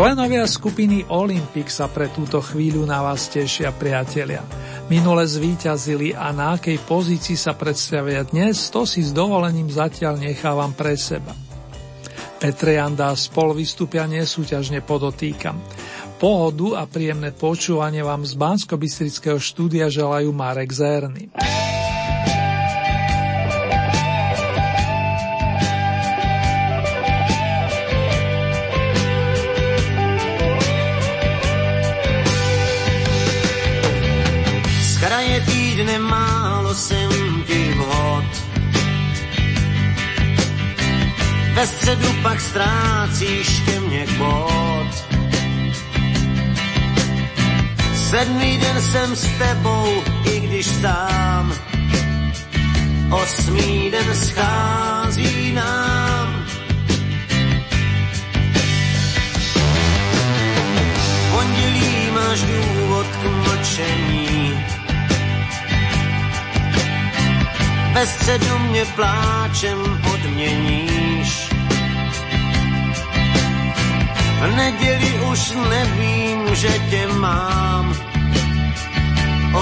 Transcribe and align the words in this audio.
Členovia 0.00 0.48
skupiny 0.48 1.04
Olympic 1.12 1.68
sa 1.68 1.84
pre 1.84 2.08
túto 2.08 2.40
chvíľu 2.40 2.88
na 2.88 3.04
vás 3.04 3.28
tešia, 3.28 3.68
priatelia. 3.68 4.40
Minule 4.88 5.28
zvíťazili 5.28 6.16
a 6.16 6.32
na 6.32 6.56
akej 6.56 6.80
pozícii 6.88 7.36
sa 7.36 7.52
predstavia 7.52 8.24
dnes, 8.24 8.72
to 8.72 8.88
si 8.88 9.04
s 9.04 9.12
dovolením 9.12 9.68
zatiaľ 9.68 10.16
nechávam 10.16 10.72
pre 10.72 10.96
seba. 10.96 11.36
Petre 12.40 12.80
Janda 12.80 13.12
spol 13.12 13.52
vystúpia 13.52 14.08
nesúťažne 14.08 14.80
podotýkam. 14.80 15.60
Pohodu 16.16 16.80
a 16.80 16.88
príjemné 16.88 17.36
počúvanie 17.36 18.00
vám 18.00 18.24
z 18.24 18.40
bansko 18.40 18.80
štúdia 19.36 19.92
želajú 19.92 20.32
Marek 20.32 20.72
Zerny. 20.72 21.28
Ve 41.60 41.66
středu 41.66 42.08
pak 42.22 42.40
ztrácíš 42.40 43.60
ke 43.64 43.80
mně 43.80 44.06
kód. 44.18 45.04
Sedmý 47.94 48.58
den 48.58 48.82
jsem 48.82 49.16
s 49.16 49.38
tebou, 49.38 50.02
i 50.24 50.40
když 50.40 50.66
sám. 50.66 51.54
Osmý 53.10 53.90
den 53.90 54.14
schází 54.14 55.52
nám. 55.52 56.46
Pondělí 61.32 62.10
máš 62.10 62.40
důvod 62.40 63.06
k 63.06 63.24
mlčení 63.24 64.64
ve 68.00 68.06
středu 68.06 68.58
mě 68.58 68.84
pláčem 68.84 69.78
odměníš. 70.14 71.49
V 74.40 74.56
neděli 74.56 75.20
už 75.32 75.52
nevím, 75.70 76.54
že 76.54 76.68
tě 76.90 77.06
mám, 77.06 77.94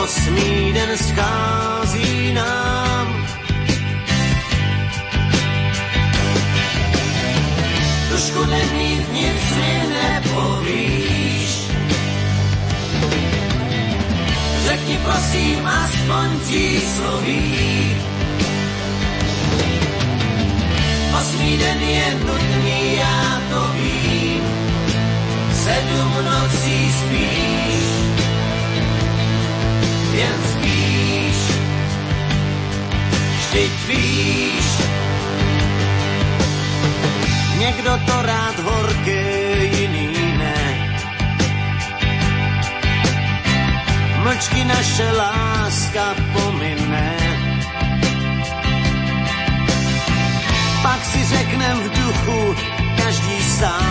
osmý 0.02 0.72
den 0.72 0.98
schází 0.98 2.32
nám. 2.32 3.26
Trošku 8.08 8.44
nemít 8.44 9.12
nic 9.12 9.56
mi 9.56 9.82
nepovíš, 9.92 11.70
řekni 14.66 14.98
prosím 15.04 15.66
aspoň 15.66 16.28
čísloví. 16.50 17.96
Osmý 21.18 21.56
den 21.58 21.80
je 21.80 22.14
nutný, 22.14 22.96
já 22.96 23.40
to 23.50 23.72
vím. 23.72 24.37
Sedm 25.68 26.12
nocí 26.24 26.92
spíš, 26.92 27.88
jen 30.12 30.40
spíš. 30.52 31.40
Vždyť 33.38 33.72
víš, 33.88 34.68
někdo 37.58 37.92
to 38.06 38.22
rád 38.22 38.58
horké, 38.58 39.24
jiný 39.76 40.08
ne. 40.38 40.64
Mlčky 44.24 44.64
naše 44.64 45.12
láska 45.12 46.14
pomine 46.32 47.16
pak 50.82 51.04
si 51.04 51.24
řeknem 51.24 51.76
v 51.78 51.88
duchu 51.98 52.56
každý 52.96 53.42
sám. 53.42 53.87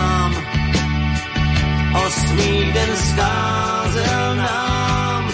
Osmý 2.06 2.72
den 2.72 2.96
scházel 2.96 4.36
nám. 4.36 5.30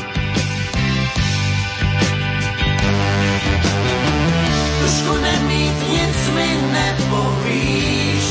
Trošku 4.79 5.23
nemít 5.23 5.79
nic 5.91 6.19
mi 6.35 6.49
nepovíš. 6.73 8.25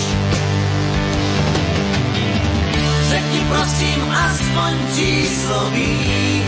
Řekni 3.09 3.39
prosím 3.49 4.11
aspoň 4.11 4.73
číslový. 4.95 6.43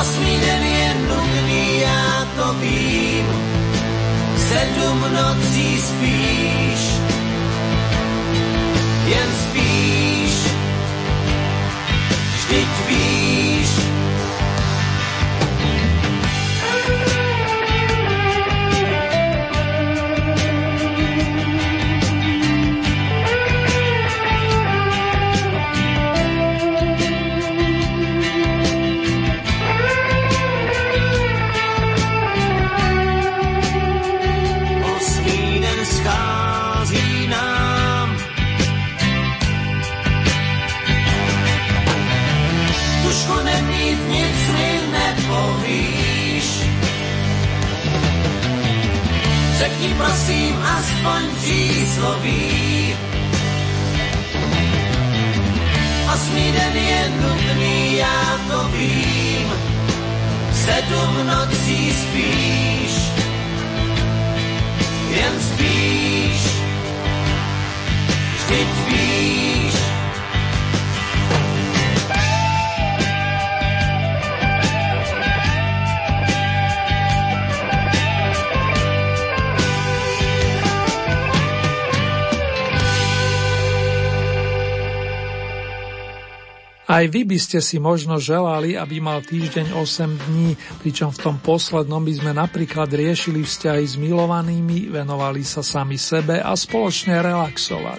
Osmý 0.00 0.40
den 0.40 0.62
je 0.62 0.94
nudný, 1.08 1.80
já 1.80 2.26
to 2.36 2.52
vím 2.52 3.54
sedm 4.48 5.00
nocí 5.12 5.80
spíš, 5.80 6.80
jen 9.06 9.30
spíš, 9.32 10.34
vždyť 12.34 12.72
víš, 12.88 13.53
prosím 49.96 50.54
aspoň 50.62 51.22
čísloví. 51.44 52.96
Osmý 56.14 56.52
den 56.52 56.76
je 56.76 57.10
nutný, 57.20 57.96
já 57.96 58.38
to 58.50 58.68
vím. 58.68 59.52
Sedm 60.52 61.26
nocí 61.26 61.92
spíš, 61.92 62.92
jen 65.10 65.40
spíš. 65.40 66.40
Vždyť 68.36 68.68
víš, 68.88 69.74
Aj 86.94 87.10
vy 87.10 87.26
by 87.26 87.34
ste 87.42 87.58
si 87.58 87.82
možno 87.82 88.22
želali, 88.22 88.78
aby 88.78 89.02
mal 89.02 89.18
týždeň 89.18 89.74
8 89.74 90.30
dní, 90.30 90.54
pričom 90.78 91.10
v 91.10 91.26
tom 91.26 91.36
poslednom 91.42 91.98
by 91.98 92.22
sme 92.22 92.30
napríklad 92.30 92.86
riešili 92.86 93.42
vzťahy 93.42 93.82
s 93.82 93.98
milovanými, 93.98 94.94
venovali 94.94 95.42
sa 95.42 95.58
sami 95.66 95.98
sebe 95.98 96.38
a 96.38 96.54
spoločne 96.54 97.18
relaxovať. 97.18 97.98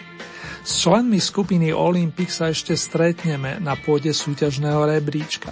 S 0.63 0.87
členmi 0.87 1.19
skupiny 1.19 1.75
Olympic 1.75 2.31
sa 2.31 2.47
ešte 2.47 2.71
stretneme 2.79 3.59
na 3.59 3.75
pôde 3.75 4.15
súťažného 4.15 4.87
rebríčka. 4.87 5.51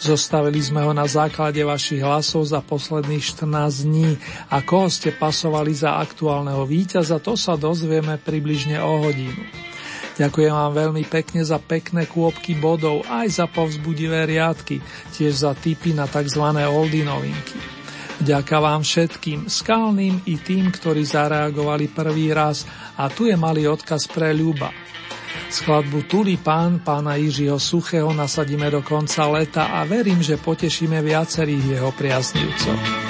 Zostavili 0.00 0.64
sme 0.64 0.80
ho 0.80 0.96
na 0.96 1.04
základe 1.04 1.60
vašich 1.60 2.00
hlasov 2.00 2.48
za 2.48 2.64
posledných 2.64 3.20
14 3.20 3.92
dní 3.92 4.16
a 4.48 4.64
koho 4.64 4.88
ste 4.88 5.12
pasovali 5.12 5.76
za 5.76 6.00
aktuálneho 6.00 6.64
víťaza, 6.64 7.20
to 7.20 7.36
sa 7.36 7.60
dozvieme 7.60 8.16
približne 8.16 8.80
o 8.80 9.04
hodinu. 9.04 9.68
Ďakujem 10.20 10.52
vám 10.52 10.72
veľmi 10.76 11.08
pekne 11.08 11.40
za 11.40 11.56
pekné 11.56 12.04
kôpky 12.04 12.52
bodov, 12.52 13.08
aj 13.08 13.40
za 13.40 13.46
povzbudivé 13.48 14.28
riadky, 14.28 14.84
tiež 15.16 15.48
za 15.48 15.56
tipy 15.56 15.96
na 15.96 16.04
tzv. 16.04 16.44
oldy 16.44 17.00
novinky. 17.08 17.56
Ďaká 18.20 18.60
vám 18.60 18.84
všetkým, 18.84 19.48
skalným 19.48 20.20
i 20.28 20.36
tým, 20.36 20.68
ktorí 20.68 21.08
zareagovali 21.08 21.88
prvý 21.88 22.36
raz 22.36 22.68
a 23.00 23.08
tu 23.08 23.32
je 23.32 23.36
malý 23.40 23.64
odkaz 23.64 24.12
pre 24.12 24.36
Ľuba. 24.36 24.68
Skladbu 25.48 26.04
Tulipán 26.04 26.84
pána 26.84 27.16
Jiřího 27.16 27.56
Suchého 27.56 28.12
nasadíme 28.12 28.68
do 28.68 28.84
konca 28.84 29.24
leta 29.24 29.72
a 29.72 29.88
verím, 29.88 30.20
že 30.20 30.36
potešíme 30.36 31.00
viacerých 31.00 31.80
jeho 31.80 31.90
priaznivcov. 31.96 33.09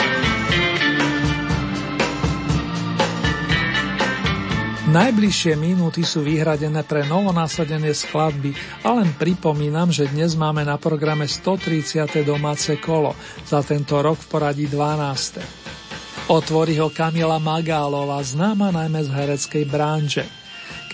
Najbližšie 4.91 5.55
minúty 5.55 6.03
sú 6.03 6.27
vyhradené 6.27 6.83
pre 6.83 7.07
novonasadené 7.07 7.95
skladby 7.95 8.51
a 8.83 8.99
len 8.99 9.15
pripomínam, 9.15 9.87
že 9.95 10.11
dnes 10.11 10.35
máme 10.35 10.67
na 10.67 10.83
programe 10.83 11.31
130. 11.31 12.11
domáce 12.27 12.75
kolo, 12.83 13.15
za 13.47 13.63
tento 13.63 14.03
rok 14.03 14.19
v 14.19 14.27
poradí 14.27 14.67
12. 14.67 16.27
Otvorí 16.35 16.75
ho 16.83 16.91
Kamila 16.91 17.39
Magálova, 17.39 18.19
známa 18.19 18.75
najmä 18.75 19.07
z 19.07 19.11
hereckej 19.15 19.65
branže. 19.71 20.27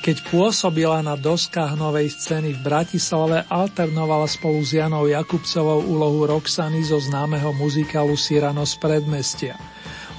Keď 0.05 0.29
pôsobila 0.29 1.01
na 1.01 1.17
doskách 1.17 1.73
novej 1.81 2.13
scény 2.13 2.53
v 2.53 2.61
Bratislave, 2.69 3.49
alternovala 3.49 4.29
spolu 4.29 4.61
s 4.61 4.77
Janou 4.77 5.09
Jakubcovou 5.09 5.81
úlohu 5.89 6.29
Roxany 6.37 6.85
zo 6.85 7.01
známeho 7.01 7.57
muzikálu 7.57 8.13
Sirano 8.13 8.69
z 8.69 8.77
predmestia. 8.77 9.57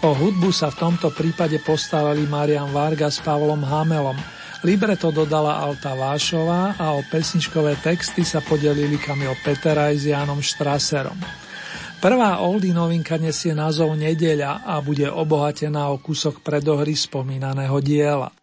O 0.06 0.14
hudbu 0.14 0.54
sa 0.54 0.70
v 0.70 0.78
tomto 0.78 1.10
prípade 1.10 1.58
postarali 1.66 2.22
Marian 2.30 2.70
Varga 2.70 3.10
s 3.10 3.18
Pavlom 3.18 3.66
Hamelom. 3.66 4.14
Libreto 4.62 5.10
dodala 5.10 5.58
Alta 5.58 5.98
Vášová 5.98 6.78
a 6.78 6.94
o 6.94 7.02
pesničkové 7.02 7.82
texty 7.82 8.22
sa 8.22 8.38
podelili 8.38 9.02
Kamil 9.02 9.34
Peteraj 9.42 9.98
s 9.98 10.06
Jánom 10.14 10.38
Štraserom. 10.38 11.18
Prvá 11.98 12.38
oldy 12.46 12.78
novinka 12.78 13.18
nesie 13.18 13.58
názov 13.58 13.98
Nedeľa 13.98 14.70
a 14.70 14.78
bude 14.86 15.10
obohatená 15.10 15.90
o 15.90 15.98
kúsok 15.98 16.46
predohry 16.46 16.94
spomínaného 16.94 17.82
diela. 17.82 18.37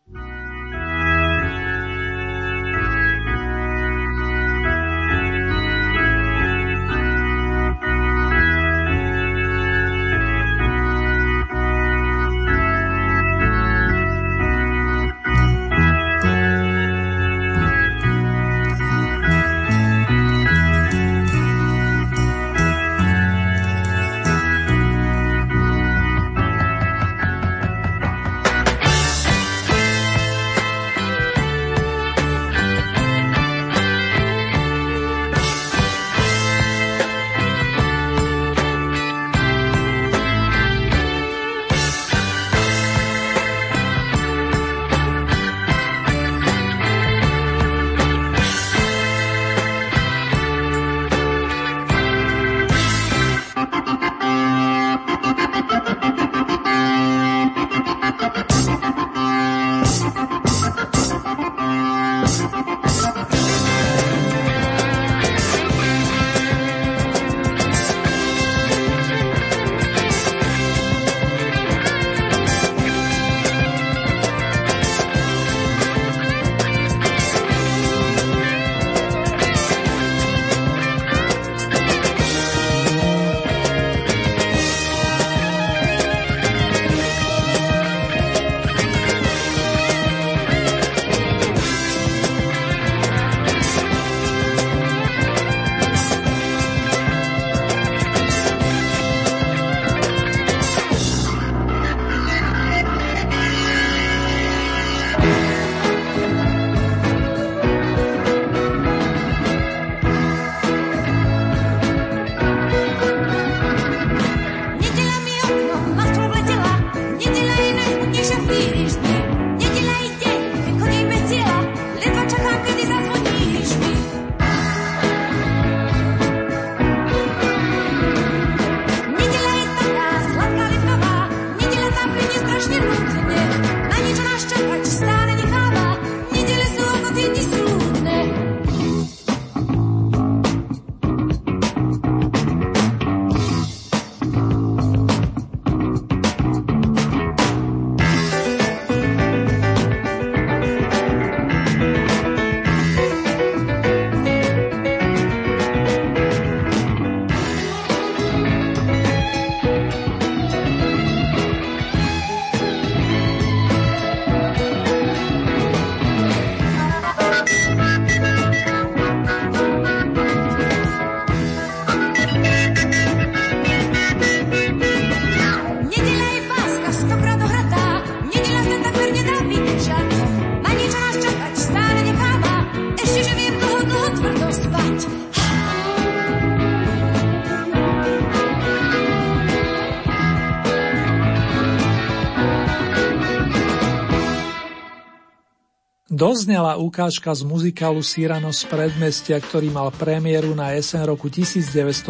Doznela 196.44 196.76
ukážka 196.76 197.32
z 197.32 197.40
muzikálu 197.40 198.04
Cyrano 198.04 198.52
z 198.52 198.68
predmestia, 198.68 199.40
ktorý 199.40 199.72
mal 199.72 199.88
premiéru 199.88 200.52
na 200.52 200.76
jesen 200.76 201.00
roku 201.08 201.32
1977. 201.32 202.04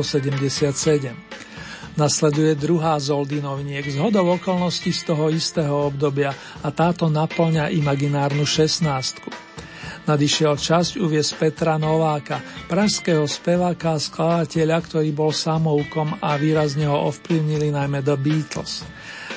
Nasleduje 1.95 2.59
druhá 2.59 2.99
z 2.99 3.15
Oldinovniek 3.15 3.87
z 3.87 3.95
hodov 4.03 4.43
okolností 4.43 4.91
z 4.91 5.07
toho 5.07 5.31
istého 5.31 5.87
obdobia 5.87 6.35
a 6.67 6.69
táto 6.75 7.07
naplňa 7.07 7.71
imaginárnu 7.79 8.43
šestnástku. 8.43 9.31
Nadišiel 10.11 10.59
časť 10.59 10.99
uviesť 10.99 11.39
Petra 11.39 11.79
Nováka, 11.79 12.43
pražského 12.67 13.31
speváka 13.31 13.95
a 13.95 14.03
skladateľa, 14.03 14.83
ktorý 14.83 15.15
bol 15.15 15.31
samoukom 15.31 16.19
a 16.19 16.35
výrazne 16.35 16.91
ho 16.91 17.07
ovplyvnili 17.07 17.71
najmä 17.71 18.03
The 18.03 18.19
Beatles. 18.19 18.83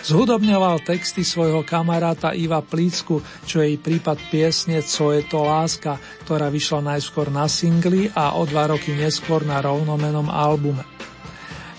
Zhudobňoval 0.07 0.87
texty 0.87 1.27
svojho 1.27 1.67
kamaráta 1.67 2.31
Iva 2.31 2.63
Plícku, 2.63 3.19
čo 3.43 3.59
jej 3.59 3.75
prípad 3.75 4.31
piesne 4.31 4.79
Co 4.79 5.11
je 5.11 5.19
to 5.27 5.43
láska, 5.43 5.99
ktorá 6.23 6.47
vyšla 6.47 6.95
najskôr 6.95 7.27
na 7.27 7.43
singli 7.51 8.07
a 8.15 8.39
o 8.39 8.47
dva 8.47 8.71
roky 8.71 8.95
neskôr 8.95 9.43
na 9.43 9.59
rovnomenom 9.59 10.31
albume. 10.31 10.87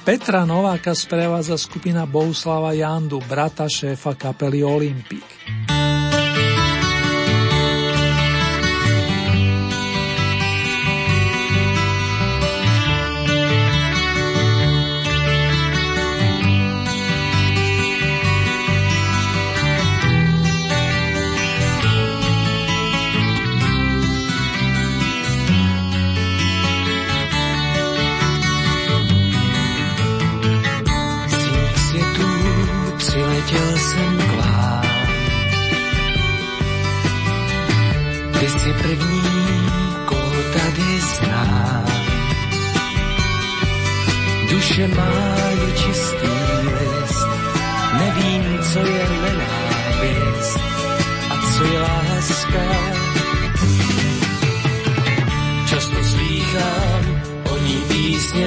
Petra 0.04 0.44
Nováka 0.44 0.92
sprevádza 0.92 1.56
skupina 1.56 2.04
Bohuslava 2.04 2.76
Jandu, 2.76 3.16
brata 3.24 3.64
šéfa 3.64 4.12
kapely 4.12 4.60
Olympik. 4.60 5.37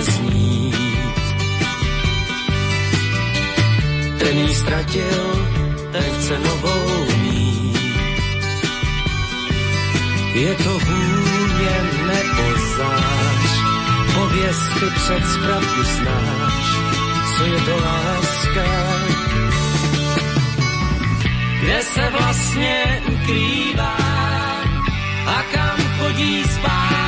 Znít. 0.04 0.76
Ten 4.20 4.38
jí 4.38 4.56
ztratil, 4.56 5.48
ten 5.92 6.04
chce 6.04 6.40
novou 6.40 7.06
mít. 7.22 7.78
Je 10.34 10.56
to 10.56 10.80
vůně 10.80 11.76
nepoznáš, 12.08 13.50
pověsty 14.14 14.86
před 14.96 15.28
zpravdu 15.28 15.84
znáš, 15.84 16.64
co 17.38 17.46
je 17.46 17.60
to 17.62 17.76
láska. 17.86 18.66
Kde 21.62 21.82
se 21.84 22.10
vlastně 22.20 23.02
ukrývá 23.14 23.98
a 25.28 25.44
kam 25.54 25.78
chodí 25.98 26.44
spát. 26.44 27.01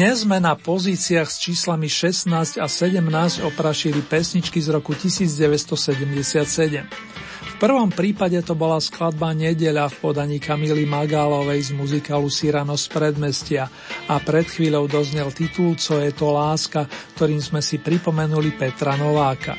Dnes 0.00 0.24
sme 0.24 0.40
na 0.40 0.56
pozíciách 0.56 1.28
s 1.28 1.36
číslami 1.44 1.84
16 1.84 2.56
a 2.56 2.64
17 2.72 3.04
oprašili 3.44 4.00
pesničky 4.00 4.56
z 4.56 4.72
roku 4.72 4.96
1977. 4.96 6.88
V 7.44 7.54
prvom 7.60 7.92
prípade 7.92 8.40
to 8.40 8.56
bola 8.56 8.80
skladba 8.80 9.36
Nedeľa 9.36 9.92
v 9.92 9.96
podaní 10.00 10.40
Kamily 10.40 10.88
Magálovej 10.88 11.68
z 11.68 11.70
muzikálu 11.76 12.32
Sirano 12.32 12.80
z 12.80 12.88
predmestia 12.88 13.68
a 14.08 14.16
pred 14.24 14.48
chvíľou 14.48 14.88
doznel 14.88 15.36
titul 15.36 15.76
Co 15.76 16.00
je 16.00 16.16
to 16.16 16.32
láska, 16.32 16.88
ktorým 17.20 17.44
sme 17.44 17.60
si 17.60 17.76
pripomenuli 17.76 18.56
Petra 18.56 18.96
Nováka. 18.96 19.52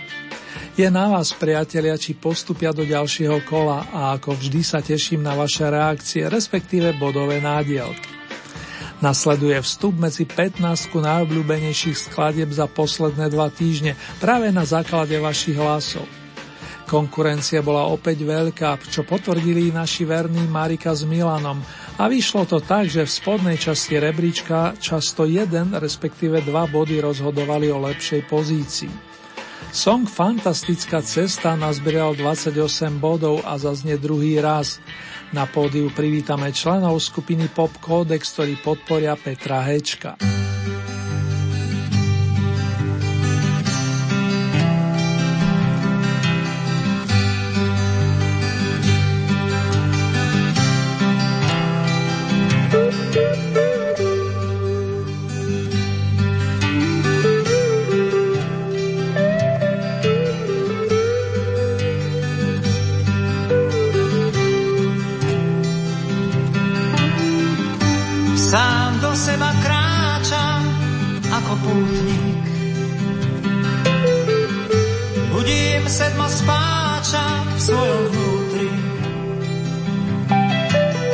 Je 0.74 0.90
na 0.90 1.06
vás, 1.06 1.38
priatelia, 1.38 2.02
či 2.02 2.18
postupia 2.18 2.74
do 2.74 2.82
ďalšieho 2.82 3.46
kola 3.46 3.94
a 3.94 4.18
ako 4.18 4.34
vždy 4.42 4.66
sa 4.66 4.82
teším 4.82 5.22
na 5.22 5.38
vaše 5.38 5.70
reakcie, 5.70 6.26
respektíve 6.26 6.98
bodové 6.98 7.38
nádielky. 7.38 8.21
Nasleduje 9.02 9.58
vstup 9.66 9.98
medzi 9.98 10.30
15 10.30 10.62
najobľúbenejších 10.94 12.14
skladieb 12.14 12.54
za 12.54 12.70
posledné 12.70 13.34
dva 13.34 13.50
týždne 13.50 13.98
práve 14.22 14.54
na 14.54 14.62
základe 14.62 15.18
vašich 15.18 15.58
hlasov. 15.58 16.06
Konkurencia 16.86 17.66
bola 17.66 17.90
opäť 17.90 18.22
veľká, 18.22 18.78
čo 18.94 19.02
potvrdili 19.02 19.74
naši 19.74 20.06
verní 20.06 20.46
Marika 20.46 20.94
s 20.94 21.02
Milanom 21.02 21.66
a 21.98 22.04
vyšlo 22.06 22.46
to 22.46 22.62
tak, 22.62 22.94
že 22.94 23.08
v 23.08 23.16
spodnej 23.16 23.58
časti 23.58 23.98
rebríčka 23.98 24.78
často 24.78 25.26
jeden, 25.26 25.74
respektíve 25.74 26.46
dva 26.46 26.70
body 26.70 27.02
rozhodovali 27.02 27.74
o 27.74 27.82
lepšej 27.82 28.22
pozícii. 28.30 29.11
Song 29.70 30.10
Fantastická 30.10 31.06
cesta 31.06 31.54
nazbieral 31.54 32.18
28 32.18 32.98
bodov 32.98 33.46
a 33.46 33.62
zaznie 33.62 34.02
druhý 34.02 34.42
raz. 34.42 34.82
Na 35.30 35.46
pódiu 35.46 35.94
privítame 35.94 36.50
členov 36.50 36.98
skupiny 36.98 37.46
Pop 37.54 37.70
Codex, 37.78 38.34
ktorí 38.34 38.58
podporia 38.66 39.14
Petra 39.14 39.62
Hečka. 39.62 40.18
poutník. 71.72 72.46
Budím 75.32 75.84
sedma 75.88 76.28
spáča 76.28 77.24
v 77.56 77.60
svojom 77.64 78.04
vnútri. 78.12 78.70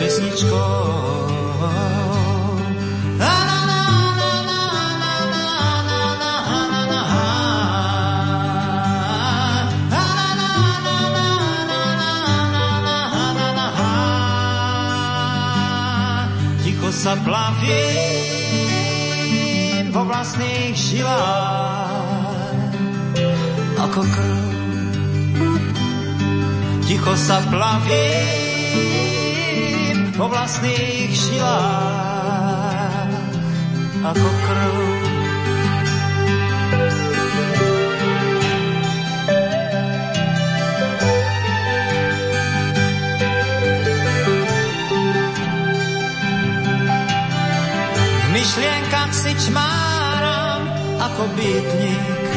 pesničko, 0.02 0.62
sa 16.98 17.14
plaví 17.24 18.07
vlastných 30.48 31.12
žilách. 31.12 33.12
ako 34.08 34.30
krv. 34.30 34.76
Myšlienkach 48.32 49.12
si 49.12 49.32
čmáram 49.50 49.77
ako 51.18 51.34
bytník. 51.34 52.30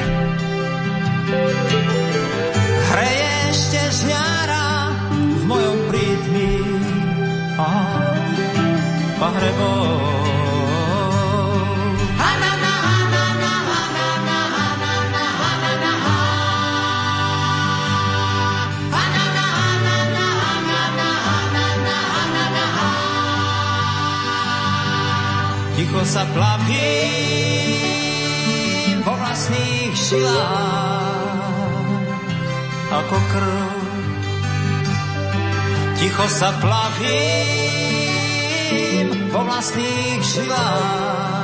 Hreje 2.89 3.29
ešte 3.53 3.81
žňára 3.93 4.97
v 5.13 5.43
mojom 5.45 5.79
prítmi. 5.93 6.65
A 7.61 7.69
pahrebou. 9.21 9.85
Ticho 25.77 26.01
sa 26.09 26.25
plavím 26.33 27.61
vo 27.77 27.90
vlastných 29.91 30.23
žilách 30.23 31.35
ako 32.91 33.17
krv. 33.35 33.75
Ticho 35.99 36.27
sa 36.31 36.55
plavím 36.63 37.11
vo 39.35 39.43
vlastných 39.43 40.23
žilách 40.23 41.40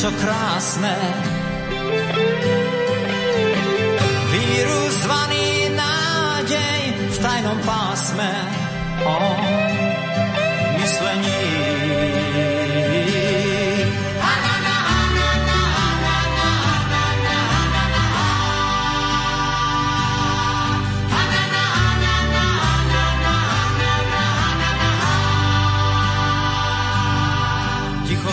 niečo 0.00 0.16
krásne. 0.16 0.96
Vírus 4.32 4.92
zvaný 5.04 5.76
nádej 5.76 6.80
v 7.12 7.16
tajnom 7.20 7.60
pásme. 7.68 8.32
O 9.04 9.16
myslení. 10.80 11.36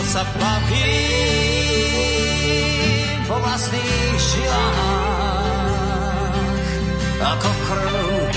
Sa 0.08 0.24
plavím 0.24 1.37
vo 3.28 3.36
vlastných 3.40 4.18
žilách 4.18 5.68
ako 7.18 7.50
krv. 7.66 8.30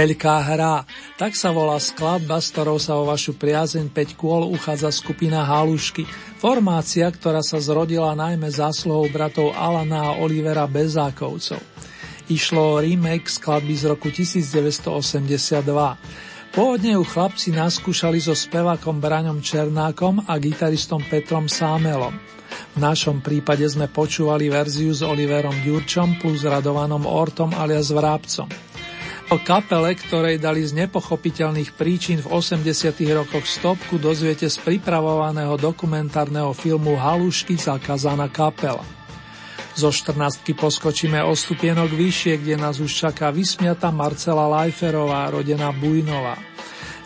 Veľká 0.04 0.36
hra, 0.44 0.84
tak 1.16 1.32
sa 1.32 1.56
volá 1.56 1.80
skladba, 1.80 2.36
s 2.44 2.52
ktorou 2.52 2.76
sa 2.76 3.00
o 3.00 3.08
vašu 3.08 3.40
priazeň 3.40 3.88
5 3.88 4.20
kôl 4.20 4.52
uchádza 4.52 4.92
skupina 4.92 5.48
Halušky, 5.48 6.04
formácia, 6.44 7.08
ktorá 7.08 7.40
sa 7.40 7.56
zrodila 7.64 8.12
najmä 8.12 8.52
zásluhou 8.52 9.08
bratov 9.08 9.56
Alana 9.56 10.12
a 10.12 10.20
Olivera 10.20 10.68
Bezákovcov. 10.68 11.64
Išlo 12.28 12.76
o 12.76 12.82
remake 12.84 13.32
skladby 13.32 13.80
z 13.80 13.96
roku 13.96 14.12
1982. 14.12 15.64
Pôvodne 16.52 17.00
ju 17.00 17.04
chlapci 17.08 17.56
naskúšali 17.56 18.20
so 18.20 18.36
spevakom 18.36 19.00
Braňom 19.00 19.40
Černákom 19.40 20.28
a 20.28 20.36
gitaristom 20.36 21.00
Petrom 21.08 21.48
Sámelom. 21.48 22.12
V 22.76 22.78
našom 22.84 23.24
prípade 23.24 23.64
sme 23.72 23.88
počúvali 23.88 24.52
verziu 24.52 24.92
s 24.92 25.00
Oliverom 25.00 25.56
Ďurčom 25.64 26.20
plus 26.20 26.44
Radovanom 26.44 27.08
Ortom 27.08 27.56
alias 27.56 27.88
Vrábcom. 27.88 28.73
O 29.32 29.40
kapele, 29.40 29.96
ktorej 29.96 30.36
dali 30.36 30.68
z 30.68 30.76
nepochopiteľných 30.84 31.72
príčin 31.80 32.20
v 32.20 32.28
80. 32.28 32.92
rokoch 33.16 33.48
stopku, 33.48 33.96
dozviete 33.96 34.52
z 34.52 34.60
pripravovaného 34.60 35.56
dokumentárneho 35.56 36.52
filmu 36.52 37.00
Halušky 37.00 37.56
zakázaná 37.56 38.28
kapela. 38.28 38.84
Zo 39.74 39.90
14 39.90 40.44
poskočíme 40.54 41.24
o 41.26 41.34
stupienok 41.34 41.90
vyššie, 41.96 42.46
kde 42.46 42.56
nás 42.62 42.78
už 42.78 42.92
čaká 42.94 43.34
vysmiata 43.34 43.90
Marcela 43.90 44.46
Lajferová, 44.46 45.32
rodená 45.34 45.74
Bujnová. 45.74 46.38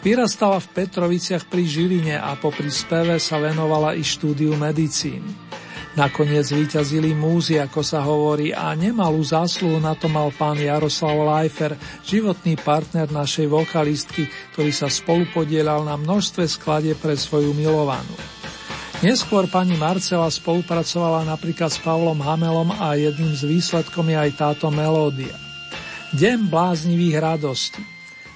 Vyrastala 0.04 0.60
v 0.60 0.68
Petroviciach 0.84 1.48
pri 1.48 1.64
Žiline 1.64 2.20
a 2.20 2.36
popri 2.36 2.68
speve 2.68 3.24
sa 3.24 3.40
venovala 3.40 3.96
i 3.96 4.04
štúdiu 4.04 4.58
medicíny. 4.60 5.47
Nakoniec 5.98 6.54
vyťazili 6.54 7.18
múzy, 7.18 7.58
ako 7.58 7.82
sa 7.82 8.06
hovorí, 8.06 8.54
a 8.54 8.78
nemalú 8.78 9.18
zásluhu 9.18 9.82
na 9.82 9.98
to 9.98 10.06
mal 10.06 10.30
pán 10.30 10.54
Jaroslav 10.62 11.18
Lajfer, 11.18 11.74
životný 12.06 12.54
partner 12.62 13.10
našej 13.10 13.50
vokalistky, 13.50 14.30
ktorý 14.54 14.70
sa 14.70 14.94
spolupodielal 14.94 15.82
na 15.90 15.98
množstve 15.98 16.46
skladie 16.46 16.94
pre 16.94 17.18
svoju 17.18 17.50
milovanú. 17.58 18.14
Neskôr 19.02 19.50
pani 19.50 19.74
Marcela 19.74 20.30
spolupracovala 20.30 21.26
napríklad 21.26 21.74
s 21.74 21.82
Pavlom 21.82 22.22
Hamelom 22.22 22.78
a 22.78 22.94
jedným 22.94 23.34
z 23.34 23.50
výsledkom 23.50 24.06
je 24.14 24.18
aj 24.22 24.32
táto 24.38 24.70
melódia. 24.70 25.34
Deň 26.14 26.46
bláznivých 26.46 27.18
radostí. 27.18 27.82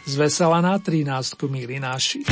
Zvesela 0.10 0.66
na 0.66 0.82
13, 0.82 1.06
milí 1.46 1.78
naši. 1.78 2.26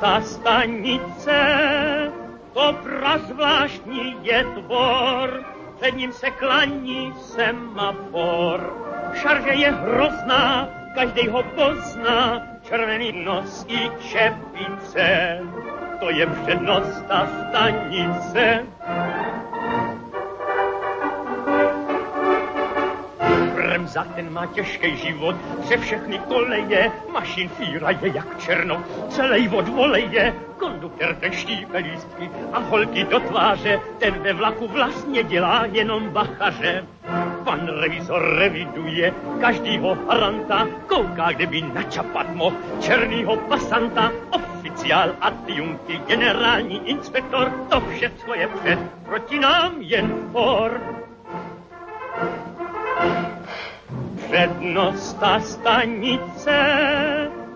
Ta 0.00 0.20
stanice, 0.20 1.40
to 2.52 2.74
prazvláštní 2.82 4.16
je 4.22 4.44
tvor, 4.44 5.44
před 5.76 5.96
ním 5.96 6.12
se 6.12 6.30
klaní 6.30 7.12
semafor. 7.20 8.76
Šarže 9.14 9.50
je 9.50 9.70
hrozná, 9.70 10.68
každý 10.94 11.28
ho 11.28 11.42
pozná, 11.42 12.42
červený 12.62 13.24
nos 13.24 13.66
i 13.68 13.90
čepice, 14.08 15.38
to 16.00 16.10
je 16.10 16.26
přednost 16.26 17.02
ta 17.08 17.26
stanice. 17.26 18.66
Za 23.88 24.04
ten 24.04 24.32
má 24.32 24.46
těžký 24.46 24.96
život, 24.96 25.36
pře 25.60 25.76
všechny 25.76 26.18
koleje, 26.18 26.92
mašin 27.12 27.48
fíra 27.48 27.90
je 27.90 28.12
jak 28.14 28.38
černo, 28.38 28.84
celý 29.08 29.48
od 29.48 29.68
voleje, 29.68 30.34
konduktor 30.56 31.14
ten 31.14 31.32
štípe 31.32 31.78
lístky 31.78 32.30
a 32.52 32.58
holky 32.58 33.04
do 33.04 33.20
tváře, 33.20 33.80
ten 33.98 34.14
ve 34.14 34.32
vlaku 34.32 34.68
vlastně 34.68 35.22
dělá 35.22 35.64
jenom 35.72 36.08
bachaře. 36.08 36.84
Pan 37.44 37.68
revizor 37.80 38.36
reviduje 38.38 39.14
každýho 39.40 39.98
haranta, 40.08 40.66
kouká, 40.86 41.32
kde 41.32 41.46
by 41.46 41.62
načapat 41.62 42.34
mohl 42.34 42.56
černýho 42.80 43.36
pasanta, 43.36 44.12
oficiál, 44.30 45.16
adjunky, 45.20 46.00
generální 46.06 46.88
inspektor, 46.88 47.52
to 47.70 47.80
všechno 47.80 48.34
je 48.34 48.48
před, 48.48 48.78
proti 49.04 49.38
nám 49.38 49.74
jen 49.78 50.28
for. 50.32 50.80
Přednost 54.30 55.20
ta 55.20 55.40
stanice, 55.40 56.58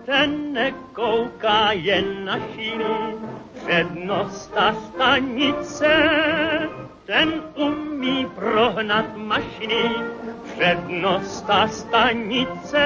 ten 0.05 0.53
nekouká 0.53 1.71
jen 1.71 2.25
na 2.25 2.39
šíny. 2.39 3.15
Přednost 3.53 4.53
ta 4.53 4.73
stanice, 4.73 6.09
ten 7.05 7.43
umí 7.55 8.25
prohnat 8.35 9.17
mašiny. 9.17 9.91
Ta 11.47 11.67
stanice, 11.67 12.85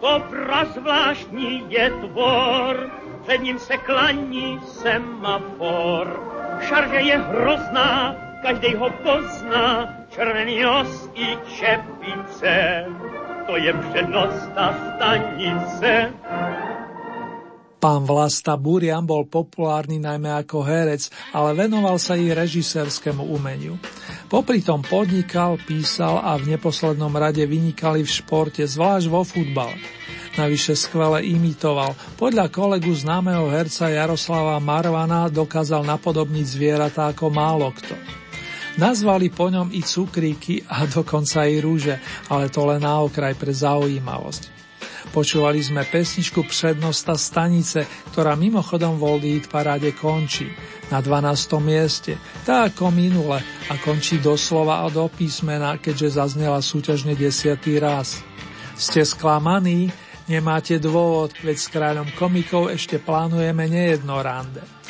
to 0.00 0.22
prazvláštní 0.30 1.66
je 1.68 1.90
tvor, 1.90 2.90
před 3.22 3.38
ním 3.38 3.58
se 3.58 3.76
klaní 3.76 4.60
semafor. 4.64 6.30
Šarže 6.60 6.96
je 6.96 7.18
hrozná, 7.18 8.16
každý 8.42 8.74
ho 8.74 8.90
pozná, 8.90 9.88
červený 10.14 10.62
nos 10.62 11.10
i 11.14 11.34
čepice, 11.58 12.84
to 13.46 13.56
je 13.56 13.72
přednost 13.74 14.50
a 14.56 14.66
stanice. 14.72 16.14
Pán 17.84 18.08
Vlasta 18.08 18.56
Burian 18.56 19.04
bol 19.04 19.28
populárny 19.28 20.00
najmä 20.00 20.32
ako 20.40 20.64
herec, 20.64 21.12
ale 21.36 21.52
venoval 21.52 22.00
sa 22.00 22.16
i 22.16 22.32
režisérskému 22.32 23.28
umeniu. 23.28 23.76
Popri 24.32 24.64
tom 24.64 24.80
podnikal, 24.80 25.60
písal 25.60 26.16
a 26.16 26.40
v 26.40 26.56
neposlednom 26.56 27.12
rade 27.12 27.44
vynikali 27.44 28.00
v 28.00 28.08
športe, 28.08 28.64
zvlášť 28.64 29.06
vo 29.12 29.20
futbale. 29.20 29.76
Navyše 30.40 30.80
skvele 30.80 31.28
imitoval. 31.28 31.92
Podľa 32.16 32.48
kolegu 32.48 32.88
známeho 32.88 33.52
herca 33.52 33.92
Jaroslava 33.92 34.56
Marvana 34.64 35.28
dokázal 35.28 35.84
napodobniť 35.84 36.46
zvieratá 36.48 37.12
ako 37.12 37.28
málo 37.28 37.68
kto. 37.76 38.23
Nazvali 38.74 39.30
po 39.30 39.46
ňom 39.54 39.70
i 39.70 39.86
cukríky 39.86 40.66
a 40.66 40.90
dokonca 40.90 41.46
i 41.46 41.62
rúže, 41.62 41.94
ale 42.26 42.50
to 42.50 42.66
len 42.66 42.82
na 42.82 42.98
okraj 43.06 43.38
pre 43.38 43.54
zaujímavosť. 43.54 44.54
Počúvali 45.14 45.62
sme 45.62 45.86
pesničku 45.86 46.42
Přednosta 46.42 47.14
stanice, 47.14 47.86
ktorá 48.10 48.34
mimochodom 48.34 48.98
v 48.98 49.02
Old 49.06 49.46
paráde 49.46 49.94
končí 49.94 50.50
na 50.90 50.98
12. 50.98 51.62
mieste, 51.62 52.18
tak 52.42 52.74
ako 52.74 52.90
minule 52.90 53.38
a 53.70 53.74
končí 53.78 54.18
doslova 54.18 54.82
a 54.82 54.90
do 54.90 55.06
písmena, 55.06 55.78
keďže 55.78 56.18
zaznela 56.18 56.58
súťažne 56.58 57.14
desiatý 57.14 57.78
raz. 57.78 58.26
Ste 58.74 59.06
sklamaní? 59.06 59.94
Nemáte 60.26 60.82
dôvod, 60.82 61.36
veď 61.46 61.56
s 61.62 61.68
kráľom 61.70 62.08
komikov 62.16 62.72
ešte 62.72 62.98
plánujeme 62.98 63.70
nejedno 63.70 64.18
rande. 64.18 64.83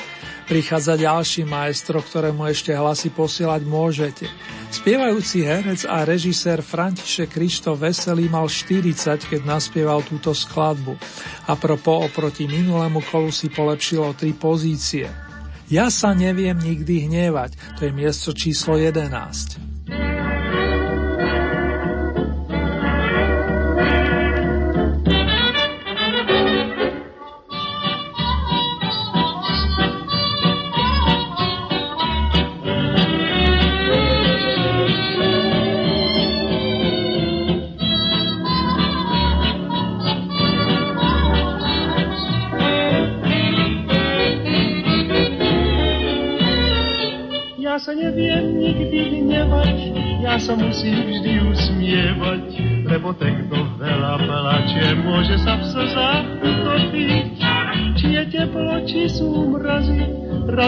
Prichádza 0.44 1.00
ďalší 1.00 1.48
maestro, 1.48 2.04
ktorému 2.04 2.44
ešte 2.52 2.76
hlasy 2.76 3.08
posielať 3.08 3.64
môžete. 3.64 4.28
Spievajúci 4.68 5.40
herec 5.40 5.88
a 5.88 6.04
režisér 6.04 6.60
František 6.60 7.32
Krištof 7.32 7.80
Veselý 7.80 8.28
mal 8.28 8.44
40, 8.44 9.24
keď 9.24 9.40
naspieval 9.40 10.04
túto 10.04 10.36
skladbu. 10.36 11.00
A 11.48 11.56
propo 11.56 12.04
oproti 12.04 12.44
minulému 12.44 13.00
kolu 13.08 13.32
si 13.32 13.48
polepšilo 13.48 14.12
tri 14.12 14.36
pozície. 14.36 15.08
Ja 15.72 15.88
sa 15.88 16.12
neviem 16.12 16.60
nikdy 16.60 17.08
hnevať, 17.08 17.80
to 17.80 17.88
je 17.88 17.92
miesto 17.96 18.36
číslo 18.36 18.76
11. 18.76 19.73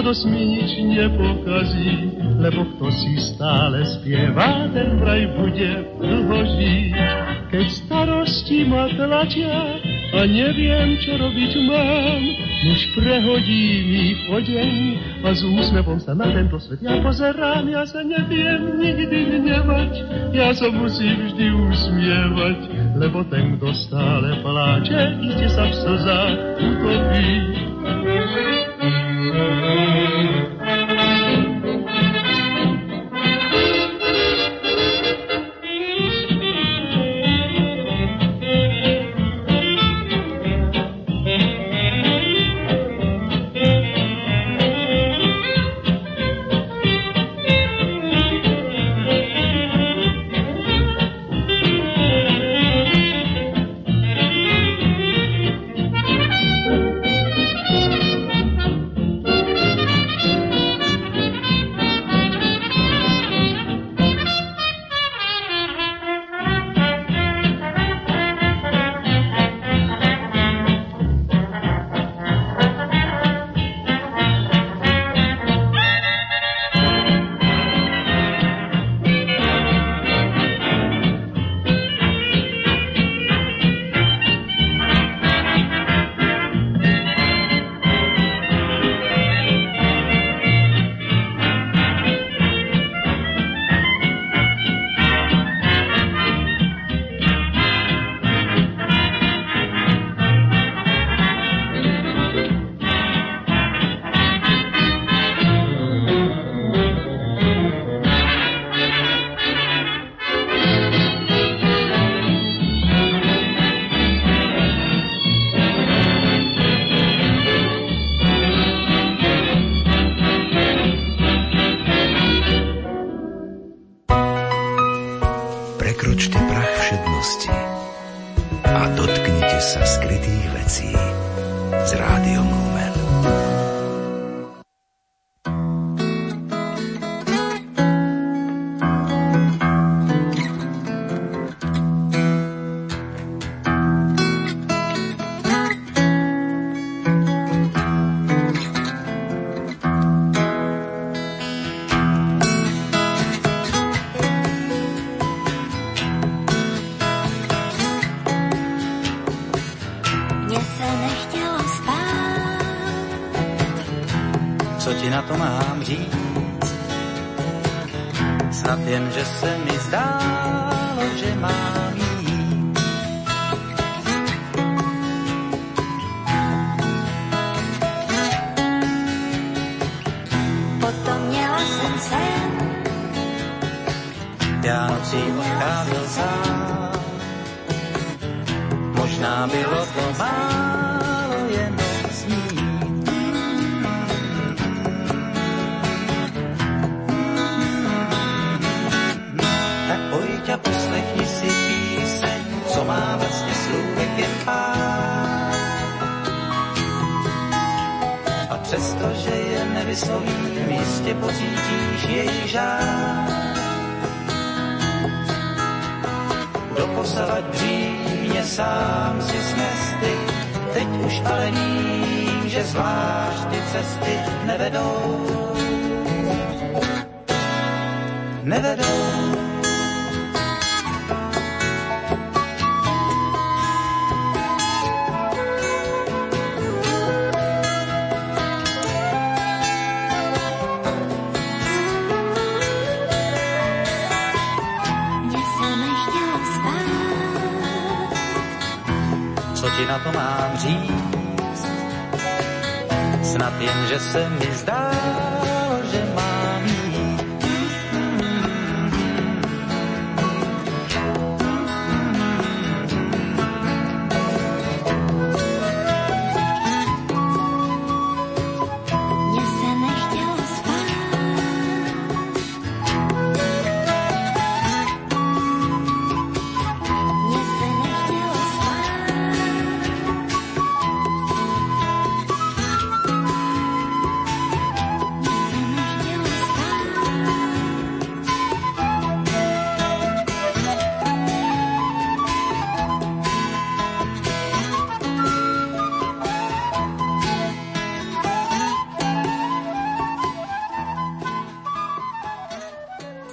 radosť 0.06 0.30
mi 0.30 0.54
nič 0.54 0.70
nepokazí, 0.86 2.14
lebo 2.38 2.62
kto 2.62 2.94
si 2.94 3.18
stále 3.18 3.82
spieva, 3.90 4.70
ten 4.70 5.02
vraj 5.02 5.26
bude 5.34 5.82
dlho 5.98 6.46
žiť. 6.46 6.94
Keď 7.50 7.66
starosti 7.74 8.70
ma 8.70 8.86
tlačia 8.94 9.82
a 10.14 10.22
neviem, 10.30 10.94
čo 11.02 11.18
robiť 11.18 11.52
mám, 11.66 12.22
už 12.70 12.80
prehodím 12.94 14.14
ich 14.14 14.20
odeň 14.30 14.74
a 15.26 15.34
s 15.34 15.42
úsmevom 15.42 15.98
sa 15.98 16.14
na 16.14 16.30
tento 16.30 16.62
svet 16.62 16.78
ja 16.86 17.02
pozerám, 17.02 17.66
ja 17.66 17.82
sa 17.82 18.06
neviem 18.06 18.78
nikdy 18.78 19.42
hnevať, 19.42 19.92
ja 20.30 20.54
sa 20.54 20.70
musím 20.70 21.34
vždy 21.34 21.50
usmievať, 21.50 22.58
lebo 22.94 23.26
ten, 23.26 23.58
kto 23.58 23.74
stále 23.74 24.38
pláče, 24.38 25.18
iste 25.18 25.50
sa 25.50 25.66
v 25.66 25.74
slzách 25.74 26.34
utopí. 26.62 27.65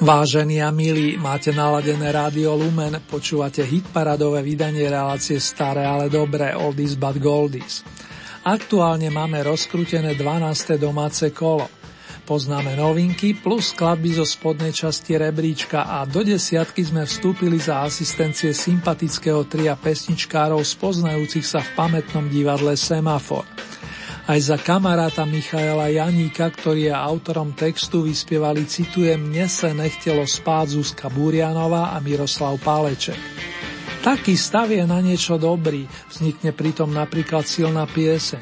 Vážení 0.04 0.60
a 0.60 0.68
milí, 0.68 1.16
máte 1.16 1.56
naladené 1.56 2.12
rádio 2.12 2.60
Lumen, 2.60 2.99
počúvate 3.08 3.64
hitparadové 3.64 4.43
vydanie 4.43 4.91
relácie 4.91 5.39
Staré, 5.39 5.88
ale 5.88 6.12
dobré, 6.12 6.51
Oldies 6.60 6.99
but 6.99 7.16
Goldies. 7.24 7.88
Aktuálne 8.43 9.08
máme 9.08 9.39
rozkrútené 9.47 10.20
12. 10.20 10.76
domáce 10.76 11.32
kolo. 11.32 11.72
Poznáme 12.28 12.76
novinky 12.76 13.39
plus 13.39 13.72
skladby 13.72 14.20
zo 14.20 14.28
spodnej 14.28 14.76
časti 14.76 15.16
rebríčka 15.16 15.88
a 15.88 16.04
do 16.04 16.20
desiatky 16.20 16.84
sme 16.84 17.08
vstúpili 17.08 17.56
za 17.56 17.88
asistencie 17.88 18.51
sympatického 18.51 19.47
tria 19.47 19.80
pesničkárov 19.80 20.68
spoznajúcich 20.68 21.47
sa 21.47 21.64
v 21.64 21.80
pamätnom 21.80 22.28
divadle 22.28 22.76
Semafor. 22.76 23.47
Aj 24.24 24.39
za 24.39 24.55
kamaráta 24.55 25.28
Michaela 25.28 25.91
Janíka, 25.91 26.47
ktorý 26.47 26.88
je 26.88 26.95
autorom 26.95 27.51
textu, 27.51 28.07
vyspievali, 28.07 28.63
citujem, 28.63 29.19
Mne 29.19 29.51
sa 29.51 29.76
nechtelo 29.76 30.24
spáť 30.24 30.80
Zuzka 30.80 31.11
Burianova 31.11 31.91
a 31.91 31.99
Miroslav 31.99 32.55
Páleček. 32.63 33.19
Taký 33.99 34.39
stav 34.39 34.71
je 34.71 34.80
na 34.88 35.03
niečo 35.03 35.36
dobrý, 35.36 35.84
vznikne 36.07 36.55
pritom 36.55 36.95
napríklad 36.95 37.43
silná 37.43 37.84
pieseň. 37.84 38.39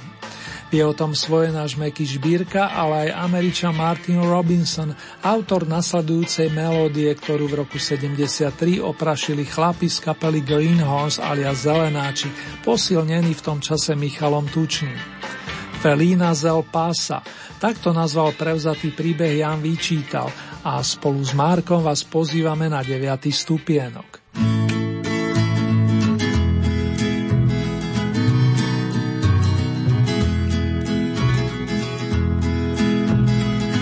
Vie 0.69 0.85
o 0.85 0.93
tom 0.93 1.17
svoje 1.17 1.49
náš 1.49 1.73
Meky 1.73 2.05
Žbírka, 2.05 2.77
ale 2.77 3.09
aj 3.09 3.17
Američan 3.17 3.73
Martin 3.73 4.21
Robinson, 4.21 4.93
autor 5.25 5.65
nasledujúcej 5.65 6.53
melódie, 6.53 7.09
ktorú 7.09 7.49
v 7.49 7.65
roku 7.65 7.81
73 7.81 8.53
oprašili 8.77 9.49
chlapi 9.49 9.89
z 9.89 9.97
kapely 9.97 10.45
Greenhorns 10.45 11.17
alias 11.17 11.65
Zelenáči, 11.65 12.29
posilnení 12.61 13.33
v 13.33 13.41
tom 13.41 13.57
čase 13.57 13.97
Michalom 13.97 14.45
Tučným. 14.45 14.95
Felína 15.81 16.29
zel 16.37 16.61
pása. 16.61 17.25
Takto 17.57 17.89
nazval 17.89 18.37
prevzatý 18.37 18.93
príbeh 18.93 19.41
Jan 19.41 19.65
Vyčítal 19.65 20.29
a 20.61 20.77
spolu 20.85 21.25
s 21.25 21.33
Márkom 21.33 21.81
vás 21.81 22.05
pozývame 22.05 22.69
na 22.69 22.85
9. 22.85 23.01
stupienok. 23.33 24.21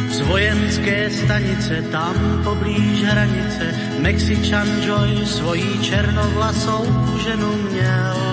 Z 0.08 0.20
vojenské 0.24 1.12
stanice 1.12 1.84
tam 1.92 2.16
poblíž 2.48 3.04
hranice 3.04 3.76
Mexičan 4.00 4.68
Joy 4.88 5.28
svojí 5.28 5.84
černovlasou 5.84 6.88
ženu 7.20 7.52
měl 7.76 8.29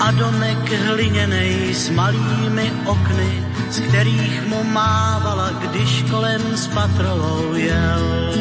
a 0.00 0.10
domek 0.10 0.72
hliněnej 0.72 1.74
s 1.74 1.90
malými 1.90 2.72
okny, 2.86 3.44
z 3.70 3.80
kterých 3.80 4.46
mu 4.46 4.64
mávala, 4.64 5.50
když 5.50 6.04
kolem 6.10 6.56
s 6.56 6.66
patrolou 6.68 7.54
jel. 7.54 8.32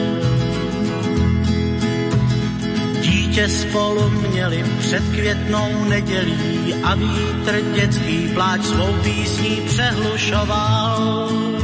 Dítě 3.01 3.47
spolu 3.47 4.09
měli 4.09 4.65
před 4.79 5.03
květnou 5.03 5.83
nedělí 5.89 6.73
a 6.83 6.95
vítr 6.95 7.61
dětský 7.73 8.27
pláč 8.33 8.61
svou 8.61 8.93
písní 9.03 9.61
přehlušoval. 9.67 11.54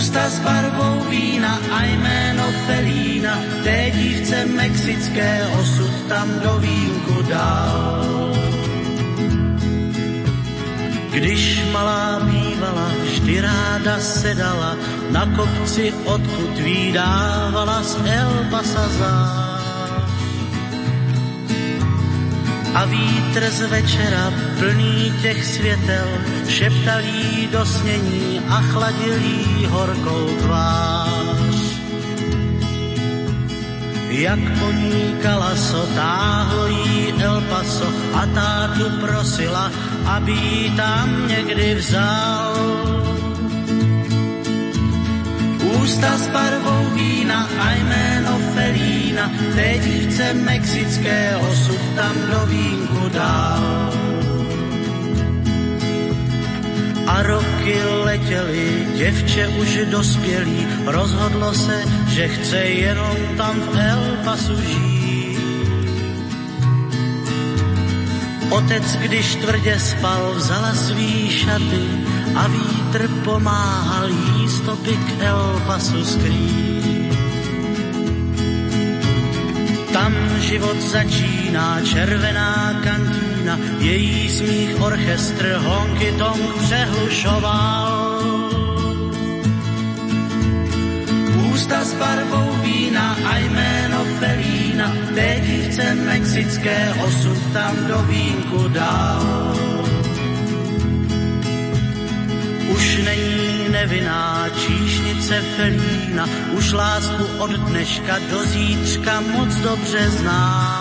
Ústa 0.00 0.32
s 0.32 0.40
barvou 0.40 1.04
vína 1.12 1.60
a 1.72 1.84
jméno 1.84 2.44
Felína, 2.66 3.36
té 3.64 3.90
dívce 3.92 4.46
mexické 4.46 5.44
osud 5.60 5.92
tam 6.08 6.40
do 6.40 6.56
vínku 6.56 7.22
dal. 7.22 8.32
Když 11.12 11.60
malá 11.72 12.20
bývala, 12.24 12.88
vždy 13.04 13.40
ráda 13.40 14.00
sedala 14.00 14.76
na 15.10 15.26
kopci, 15.36 15.92
odkud 16.04 16.58
výdávala 16.58 17.82
z 17.82 17.96
Elba 18.00 18.62
Sazár 18.62 19.49
a 22.74 22.84
vítr 22.84 23.50
z 23.50 23.60
večera 23.66 24.32
plný 24.58 25.12
těch 25.22 25.44
světel 25.44 26.08
šeptal 26.48 27.00
jí 27.00 27.48
do 27.52 27.66
snění 27.66 28.40
a 28.48 28.60
chladil 28.60 29.14
jí 29.14 29.66
horkou 29.66 30.26
tvář. 30.42 31.56
Jak 34.10 34.38
po 34.58 34.72
ní 34.72 35.14
kalaso 35.22 35.86
táhlo 35.94 36.66
jí 36.66 37.14
El 37.22 37.40
Paso 37.46 37.86
a 38.14 38.26
tá 38.26 38.74
tu 38.74 38.90
prosila, 38.98 39.70
aby 40.04 40.32
jí 40.32 40.76
tam 40.76 41.28
někdy 41.28 41.74
vzal. 41.74 43.09
Ústa 45.90 46.18
s 46.18 46.26
barvou 46.30 46.94
vína 46.94 47.50
a 47.58 47.74
jméno 47.74 48.38
Felína, 48.54 49.30
té 49.54 49.78
dívce 49.78 50.34
mexické 50.34 51.36
osud 51.36 51.80
tam 51.96 52.14
do 52.30 52.46
vínku 52.46 53.08
dál. 53.08 53.90
A 57.06 57.22
roky 57.22 57.82
letěly, 58.04 58.86
děvče 58.96 59.48
už 59.48 59.78
dospělý, 59.90 60.66
rozhodlo 60.86 61.54
se, 61.54 61.82
že 62.08 62.28
chce 62.28 62.58
jenom 62.58 63.16
tam 63.36 63.60
v 63.60 63.78
El 63.78 64.16
Pasu. 64.24 64.58
Otec, 68.50 68.96
když 68.96 69.34
tvrdě 69.34 69.78
spal, 69.78 70.34
vzala 70.34 70.74
svý 70.74 71.30
šaty 71.30 71.82
a 72.34 72.46
vítr 72.46 73.08
pomáhal 73.24 74.08
jí 74.08 74.39
stopy 74.50 74.96
k 74.96 75.08
El 75.22 75.62
Pasu 75.66 76.04
skrýt. 76.04 77.14
Tam 79.92 80.12
život 80.40 80.80
začíná, 80.80 81.80
červená 81.82 82.80
kantína, 82.84 83.58
její 83.78 84.28
smích 84.28 84.80
orchestr 84.80 85.60
honky 85.64 86.12
tong 86.18 86.54
přehlušoval 86.62 88.20
Ústa 91.52 91.84
s 91.84 91.94
barvou 91.94 92.56
vína 92.62 93.16
a 93.24 93.36
jméno 93.38 94.04
Felína, 94.18 94.92
té 95.14 95.40
dívce 95.46 95.94
mexické 95.94 96.94
osud 97.06 97.38
tam 97.52 97.86
do 97.86 97.98
vínku 98.02 98.68
dal. 98.68 99.69
Už 102.80 102.96
není 103.04 103.68
nevinná 103.68 104.48
číšnice 104.48 105.42
Felína, 105.56 106.28
už 106.52 106.72
lásku 106.72 107.24
od 107.38 107.50
dneška 107.50 108.18
do 108.30 108.44
zítřka 108.44 109.20
moc 109.20 109.54
dobře 109.54 110.10
zná. 110.10 110.80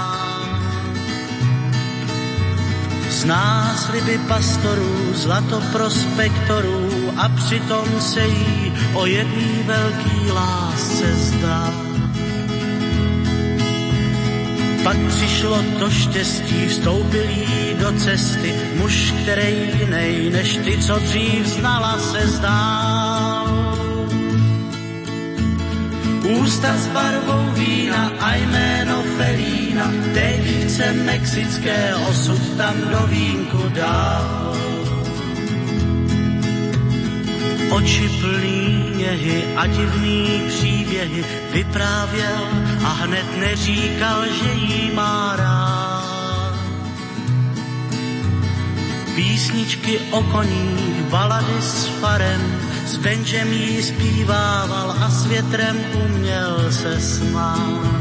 Zná 3.09 3.75
sliby 3.77 4.17
pastorů, 4.27 5.13
zlato 5.13 5.61
prospektorů 5.71 7.13
a 7.17 7.29
přitom 7.29 8.01
se 8.01 8.27
jí 8.27 8.73
o 8.93 9.05
jedný 9.05 9.63
velký 9.65 10.31
lásce 10.31 11.15
zdá. 11.15 11.78
Pak 14.89 14.97
přišlo 15.07 15.63
to 15.79 15.89
štěstí, 15.89 16.67
vstoupil 16.67 17.29
jí 17.29 17.73
do 17.79 17.91
cesty, 17.91 18.53
muž, 18.75 19.13
který 19.21 19.71
jinej 19.79 20.29
než 20.29 20.59
ty, 20.65 20.77
co 20.77 20.99
dřív 20.99 21.45
znala, 21.45 21.97
se 21.99 22.27
zdál. 22.27 23.77
Ústa 26.41 26.77
s 26.77 26.87
barvou 26.87 27.51
vína 27.53 28.11
a 28.19 28.35
jméno 28.35 29.03
Felína, 29.17 29.91
té 30.13 30.33
dívce 30.43 30.93
mexické 30.93 31.95
osud 32.09 32.57
tam 32.57 32.75
do 32.91 33.07
vínku 33.07 33.69
dál. 33.69 34.57
Oči 37.69 38.09
plný 38.21 38.93
něhy 38.97 39.43
a 39.55 39.67
divný 39.67 40.41
příběhy 40.47 41.25
vyprávěl 41.53 42.68
a 42.85 42.89
hned 42.89 43.37
neříkal, 43.37 44.25
že 44.25 44.51
jí 44.51 44.91
má 44.91 45.35
rád. 45.35 46.55
Písničky 49.15 49.99
o 50.11 50.23
koních, 50.23 51.03
balady 51.09 51.61
s 51.61 51.85
farem, 51.85 52.41
s 52.85 52.97
benžem 52.97 53.53
jí 53.53 53.83
zpívával 53.83 54.95
a 54.99 55.09
s 55.09 55.25
větrem 55.25 55.77
uměl 56.05 56.71
se 56.71 57.01
smát. 57.01 57.99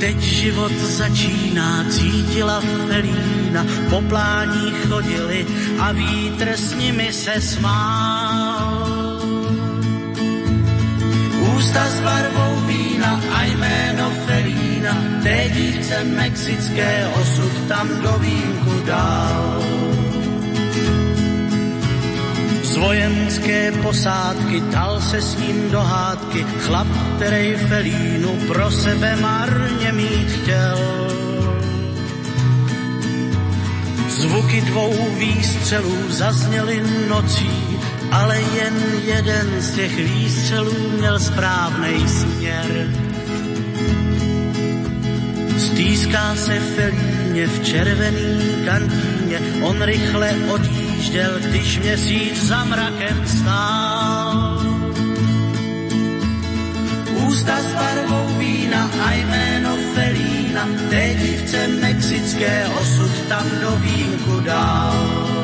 Teď 0.00 0.20
život 0.20 0.72
začíná, 0.72 1.84
cítila 1.90 2.60
Felína, 2.60 3.66
po 3.90 4.00
plání 4.00 4.72
chodili 4.88 5.46
a 5.78 5.92
vítr 5.92 6.48
s 6.48 6.74
nimi 6.74 7.12
se 7.12 7.40
smál. 7.40 8.47
Ústa 11.68 11.84
s 11.84 12.00
barvou 12.00 12.64
vína 12.64 13.20
a 13.32 13.44
jméno 13.44 14.10
Felína, 14.26 14.96
té 15.22 15.48
dívce 15.52 16.04
mexické 16.04 17.08
osud 17.20 17.52
tam 17.68 17.88
do 18.02 18.12
vínku 18.18 18.72
dál. 18.86 19.62
Vojenské 22.78 23.72
posádky, 23.72 24.60
dal 24.60 25.00
se 25.00 25.20
s 25.20 25.36
ním 25.38 25.70
do 25.70 25.80
hádky, 25.80 26.46
chlap, 26.58 26.86
který 27.16 27.56
Felínu 27.56 28.32
pro 28.48 28.70
sebe 28.70 29.16
marně 29.16 29.92
mít 29.92 30.30
chtěl. 30.30 30.78
Zvuky 34.08 34.60
dvou 34.60 34.94
výstřelů 35.18 35.96
zazněly 36.08 36.82
nocí, 37.08 37.78
ale 38.12 38.40
jen 38.40 38.74
jeden 39.04 39.60
z 39.60 39.74
těch 39.74 39.96
výstřelů 39.96 40.74
měl 40.98 41.18
správný 41.18 42.08
směr. 42.08 42.88
Stýská 45.58 46.34
se 46.34 46.60
Felíně 46.60 47.46
v 47.46 47.64
červený 47.64 48.40
kantýně, 48.64 49.40
on 49.62 49.82
rychle 49.82 50.34
odjížděl, 50.48 51.30
když 51.40 51.78
měsíc 51.78 52.46
za 52.46 52.64
mrakem 52.64 53.26
stál. 53.26 54.62
Ústa 57.26 57.56
s 57.60 57.74
barvou 57.74 58.38
vína 58.38 58.90
a 59.04 59.12
jméno 59.12 59.76
Felína, 59.94 60.68
té 60.90 61.14
dívce 61.14 61.68
mexické 61.68 62.66
osud 62.80 63.10
tam 63.28 63.46
do 63.60 63.70
vínku 63.76 64.40
dál. 64.40 65.37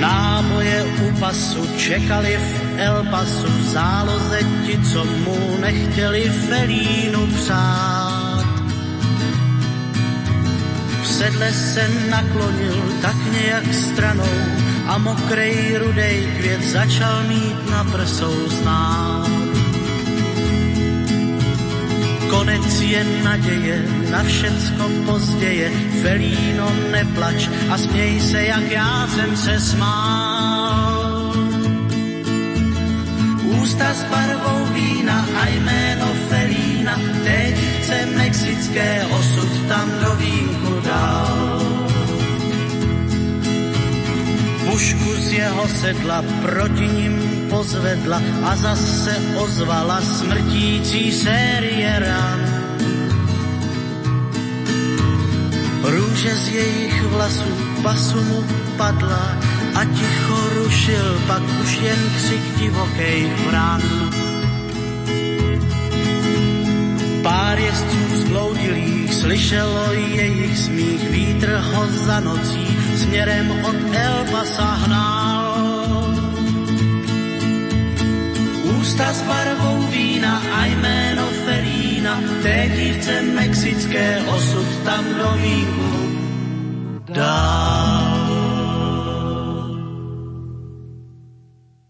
Náboje 0.00 0.84
u 0.84 1.20
pasu 1.20 1.66
čekali 1.78 2.36
v 2.36 2.78
El 2.78 3.06
Pasu 3.10 3.46
v 3.46 3.62
záloze 3.62 4.40
ti, 4.66 4.78
co 4.92 5.04
mu 5.04 5.56
nechtěli 5.60 6.30
Felínu 6.30 7.26
přát. 7.26 8.14
sedle 11.24 11.52
se 11.52 11.88
naklonil 12.10 12.82
tak 13.02 13.16
nějak 13.32 13.74
stranou 13.74 14.34
a 14.86 14.98
mokrej 14.98 15.78
rudej 15.78 16.26
květ 16.38 16.62
začal 16.62 17.22
mít 17.22 17.70
na 17.70 17.84
prsou 17.84 18.48
znát. 18.48 19.43
Konec 22.44 22.80
je 22.80 23.04
naděje, 23.24 23.76
na 24.12 24.22
všecko 24.22 24.84
pozděje, 25.06 25.70
Felíno 26.02 26.68
neplač 26.92 27.48
a 27.72 27.78
směj 27.78 28.20
se, 28.20 28.44
jak 28.44 28.70
já 28.70 29.08
jsem 29.08 29.36
se 29.36 29.60
smál. 29.60 31.32
Ústa 33.60 33.94
s 33.94 34.04
barvou 34.04 34.64
vína 34.76 35.24
a 35.40 35.48
jméno 35.48 36.06
Felína, 36.28 37.00
té 37.24 37.52
dívce 37.56 38.06
mexické 38.16 39.06
osud 39.08 39.68
tam 39.68 39.88
do 40.04 40.14
vínku 40.14 40.80
dál. 40.84 41.60
Pušku 44.70 45.14
z 45.16 45.32
jeho 45.32 45.68
sedla 45.68 46.24
proti 46.42 46.88
ním 46.88 47.33
pozvedla 47.54 48.18
a 48.42 48.52
zase 48.58 49.14
ozvala 49.38 50.02
smrtící 50.02 51.14
série 51.14 51.86
ran. 52.02 52.40
Růže 55.86 56.34
z 56.34 56.46
jejich 56.48 57.02
vlasů 57.14 57.50
pasu 57.82 58.18
mu 58.24 58.40
padla 58.76 59.38
a 59.74 59.84
ticho 59.84 60.38
rušil 60.58 61.06
pak 61.26 61.42
už 61.62 61.70
jen 61.78 62.00
křik 62.16 62.44
divokej 62.58 63.30
vran. 63.46 63.82
Pár 67.22 67.58
jezdců 67.58 68.00
zbloudilých 68.12 69.14
slyšelo 69.14 69.92
jejich 69.92 70.58
smích, 70.58 71.02
vítr 71.10 71.62
ho 71.72 71.86
za 71.86 72.20
nocí 72.20 72.66
směrem 72.98 73.50
od 73.64 73.76
Elba 73.94 74.44
sahnal. 74.44 75.23
Ústa 78.94 79.10
s 79.10 79.26
barvou 79.26 79.90
vína 79.90 80.38
a 80.38 80.70
jméno 80.70 81.26
Felína, 81.26 82.14
té 82.46 82.70
dívce 82.78 83.22
mexické 83.22 84.22
osud 84.22 84.68
tam 84.86 85.02
do 85.18 85.30
vínku 85.34 85.98
dál. 87.10 88.22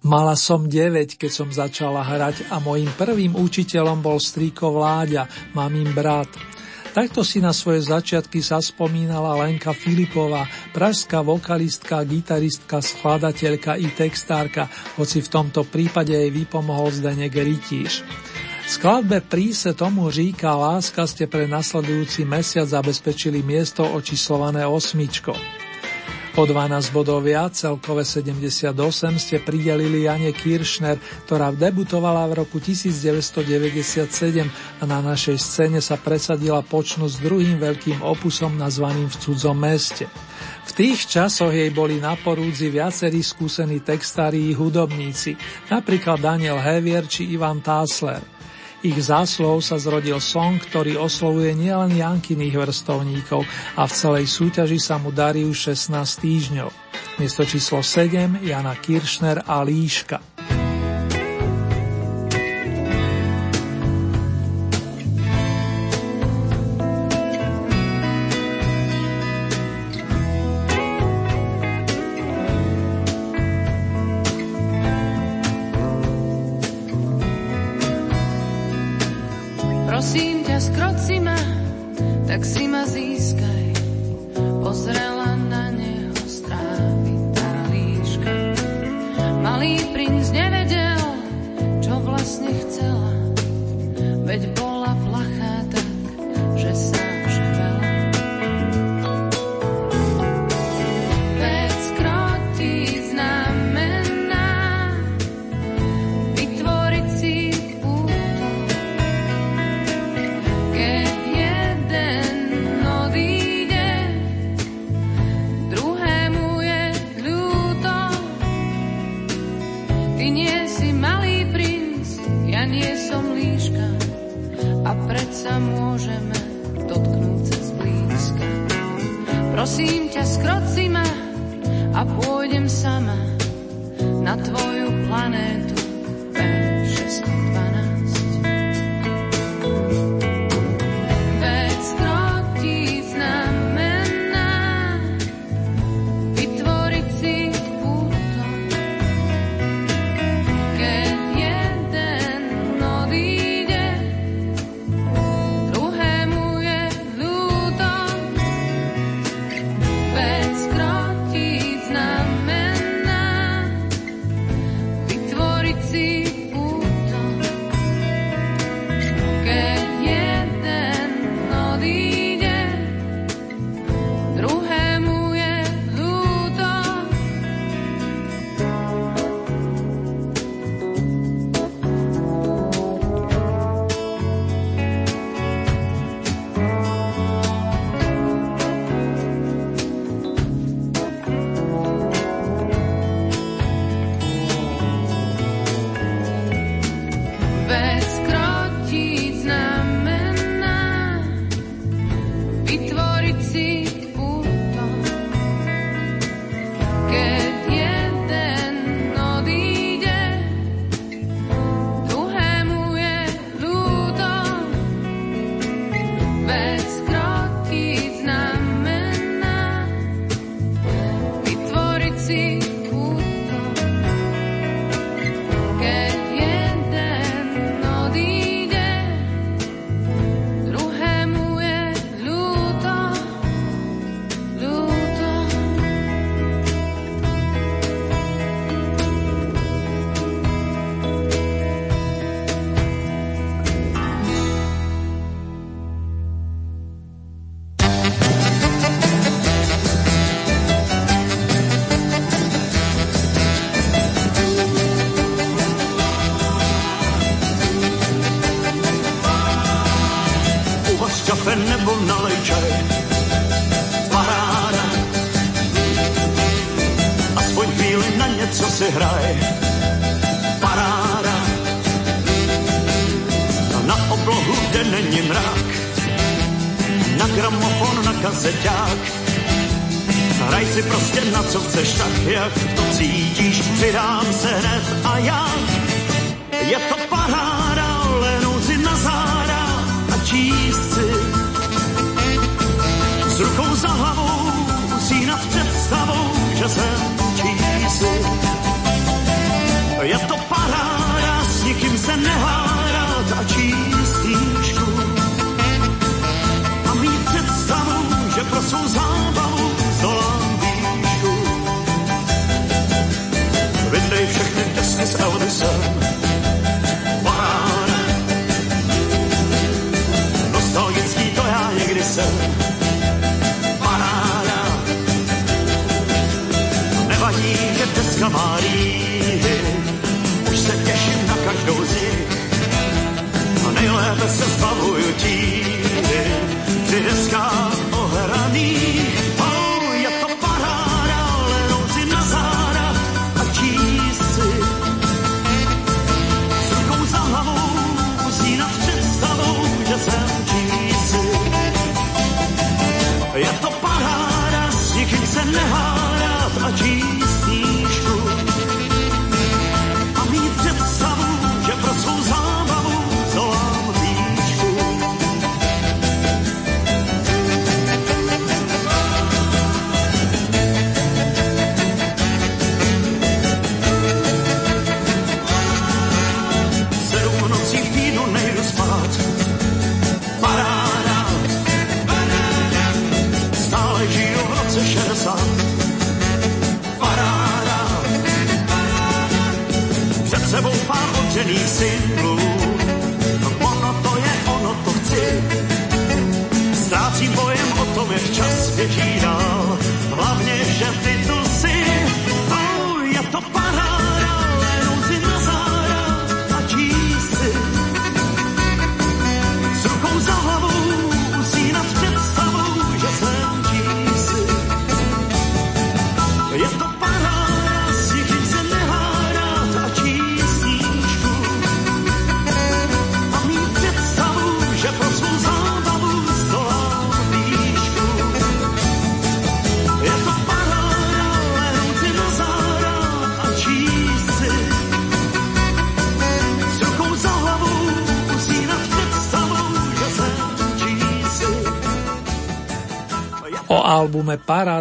Mala 0.01 0.33
som 0.33 0.65
9, 0.65 1.21
keď 1.21 1.29
som 1.29 1.53
začala 1.53 2.01
hrať 2.01 2.49
a 2.49 2.57
mojim 2.65 2.89
prvým 2.97 3.37
učiteľom 3.37 4.01
bol 4.01 4.17
strýko 4.17 4.73
Vláďa, 4.73 5.29
mamín 5.53 5.93
brat. 5.93 6.54
Takto 6.95 7.27
si 7.27 7.43
na 7.43 7.51
svoje 7.51 7.91
začiatky 7.91 8.39
sa 8.39 8.63
spomínala 8.63 9.35
Lenka 9.43 9.75
Filipová, 9.75 10.47
pražská 10.71 11.27
vokalistka, 11.27 12.07
gitaristka, 12.07 12.79
skladateľka 12.79 13.75
i 13.83 13.91
textárka, 13.91 14.71
hoci 14.95 15.19
v 15.19 15.27
tomto 15.27 15.67
prípade 15.67 16.15
jej 16.15 16.31
vypomohol 16.31 16.95
Zdenek 16.95 17.35
Rytíš. 17.35 18.07
Skladbe 18.71 19.27
Príse 19.27 19.75
tomu 19.75 20.07
říká 20.07 20.55
láska 20.55 21.03
ste 21.11 21.27
pre 21.27 21.51
nasledujúci 21.51 22.23
mesiac 22.23 22.71
zabezpečili 22.71 23.43
miesto 23.43 23.83
očíslované 23.83 24.63
osmičko. 24.63 25.35
O 26.35 26.43
12 26.43 26.91
bodov 26.91 27.23
viac, 27.23 27.55
celkové 27.55 28.03
78, 28.03 28.75
ste 29.23 29.39
pridelili 29.39 30.11
Jane 30.11 30.35
Kiršner, 30.35 30.99
ktorá 31.31 31.55
debutovala 31.55 32.27
v 32.27 32.43
roku 32.43 32.59
1997 32.59 34.43
a 34.43 34.83
na 34.83 34.99
našej 34.99 35.39
scéne 35.39 35.79
sa 35.79 35.95
presadila 35.95 36.59
počnú 36.67 37.07
s 37.07 37.23
druhým 37.23 37.63
veľkým 37.63 38.03
opusom 38.03 38.59
nazvaným 38.59 39.07
V 39.15 39.17
cudzom 39.23 39.55
meste. 39.55 40.11
V 40.67 40.71
tých 40.75 41.07
časoch 41.07 41.55
jej 41.55 41.71
boli 41.71 42.03
na 42.03 42.19
porúdzi 42.19 42.67
viacerí 42.67 43.23
skúsení 43.23 43.87
textári 43.87 44.51
i 44.51 44.59
hudobníci, 44.59 45.39
napríklad 45.71 46.19
Daniel 46.19 46.59
Hevier 46.59 47.07
či 47.07 47.31
Ivan 47.31 47.63
Tásler. 47.63 48.34
Ich 48.85 49.01
záslov 49.01 49.65
sa 49.65 49.81
zrodil 49.81 50.21
song, 50.21 50.61
ktorý 50.61 51.01
oslovuje 51.01 51.57
nielen 51.57 51.97
Jankyných 51.97 52.53
vrstovníkov 52.53 53.49
a 53.81 53.89
v 53.89 53.93
celej 53.97 54.29
súťaži 54.29 54.77
sa 54.77 55.01
mu 55.01 55.09
darí 55.09 55.41
už 55.49 55.73
16 55.73 56.05
týždňov. 56.21 56.69
Miesto 57.17 57.49
číslo 57.49 57.81
7 57.81 58.45
Jana 58.45 58.77
Kiršner 58.77 59.41
a 59.49 59.65
Líška. 59.65 60.34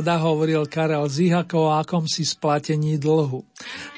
Paráda 0.04 0.20
hovoril 0.20 0.68
Karel 0.68 1.08
Zihako 1.08 1.72
o 1.72 1.80
akomsi 1.80 2.28
splatení 2.28 3.00
dlhu. 3.00 3.48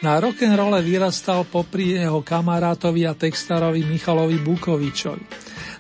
Na 0.06 0.22
rock'n'rolle 0.22 0.78
vyrastal 0.86 1.50
popri 1.50 1.98
jeho 1.98 2.22
kamarátovi 2.22 3.10
a 3.10 3.18
textárovi 3.18 3.82
Michalovi 3.82 4.38
Bukovičovi. 4.38 5.26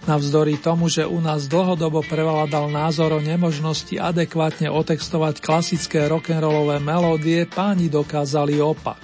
Navzdory 0.10 0.58
tomu, 0.58 0.90
že 0.90 1.06
u 1.06 1.22
nás 1.22 1.46
dlhodobo 1.46 2.02
prevládal 2.10 2.74
názor 2.74 3.14
o 3.14 3.22
nemožnosti 3.22 4.02
adekvátne 4.02 4.66
otextovať 4.74 5.46
klasické 5.46 6.10
rock'n'rollové 6.10 6.82
melódie, 6.82 7.46
páni 7.46 7.86
dokázali 7.86 8.58
opak. 8.58 8.98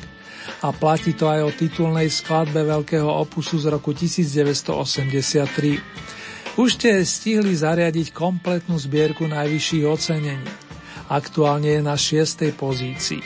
A 0.65 0.73
platí 0.73 1.13
to 1.13 1.29
aj 1.29 1.45
o 1.45 1.53
titulnej 1.53 2.09
skladbe 2.09 2.65
veľkého 2.65 3.05
opusu 3.05 3.61
z 3.61 3.69
roku 3.69 3.93
1983. 3.93 6.57
Už 6.57 6.81
ste 6.81 7.05
stihli 7.05 7.53
zariadiť 7.53 8.09
kompletnú 8.09 8.81
zbierku 8.81 9.29
najvyšších 9.29 9.85
ocenení. 9.85 10.70
Aktuálne 11.11 11.75
je 11.75 11.81
na 11.83 11.99
šiestej 11.99 12.55
pozícii. 12.55 13.19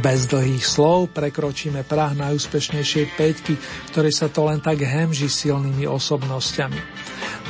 Bez 0.00 0.24
dlhých 0.32 0.64
slov 0.64 1.12
prekročíme 1.12 1.84
prah 1.84 2.16
najúspešnejšej 2.16 3.06
peťky, 3.20 3.54
ktorej 3.92 4.16
sa 4.16 4.32
to 4.32 4.48
len 4.48 4.64
tak 4.64 4.80
hemží 4.80 5.28
silnými 5.28 5.84
osobnosťami. 5.84 6.80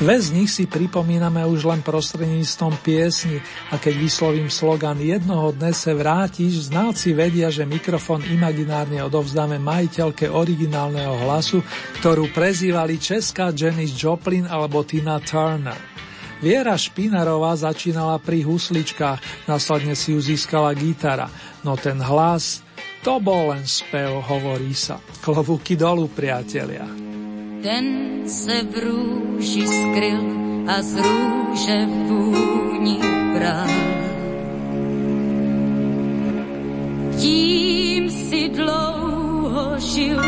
Dve 0.03 0.17
z 0.17 0.29
nich 0.33 0.51
si 0.51 0.65
pripomíname 0.67 1.45
už 1.47 1.69
len 1.69 1.85
prostredníctvom 1.85 2.81
piesni 2.83 3.39
a 3.71 3.77
keď 3.77 3.95
vyslovím 4.01 4.49
slogan 4.51 4.97
jednoho 4.97 5.53
dne 5.55 5.71
se 5.77 5.93
vrátiš, 5.95 6.73
znalci 6.73 7.15
vedia, 7.15 7.53
že 7.53 7.69
mikrofón 7.69 8.25
imaginárne 8.25 8.99
odovzdáme 9.05 9.61
majiteľke 9.63 10.27
originálneho 10.27 11.23
hlasu, 11.23 11.63
ktorú 12.03 12.35
prezývali 12.35 12.97
česká 12.99 13.55
Janis 13.55 13.95
Joplin 13.95 14.49
alebo 14.49 14.83
Tina 14.83 15.21
Turner. 15.21 15.79
Viera 16.41 16.73
Špinarová 16.73 17.53
začínala 17.53 18.17
pri 18.17 18.41
husličkách, 18.41 19.45
následne 19.45 19.93
si 19.93 20.17
ju 20.17 20.25
získala 20.25 20.73
gitara, 20.73 21.29
no 21.61 21.77
ten 21.77 22.01
hlas, 22.01 22.65
to 23.05 23.21
bol 23.21 23.53
len 23.53 23.69
spev, 23.69 24.25
hovorí 24.25 24.73
sa. 24.73 24.97
Klovúky 25.21 25.77
dolu, 25.77 26.09
priatelia. 26.09 26.89
Ten 27.61 27.85
se 28.25 28.65
v 28.65 28.73
růži 28.89 29.69
skryl 29.69 30.21
a 30.65 30.81
z 30.81 30.97
růže 30.97 31.79
vůni 32.09 32.99
bral. 33.37 33.69
Tím 37.21 38.11
si 38.11 38.49
dlouho 38.49 39.77
žil 39.77 40.25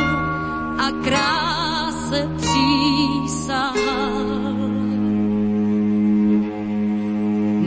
a 0.77 0.89
kráse 1.05 2.29
přísahal. 2.37 4.52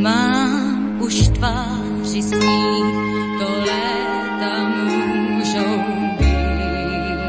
Mám 0.06 1.02
už 1.02 1.16
tváři 1.28 2.22
sníh, 2.22 2.96
to 3.40 3.48
léta 3.60 4.70
můžou 4.70 5.78
být. 6.20 7.26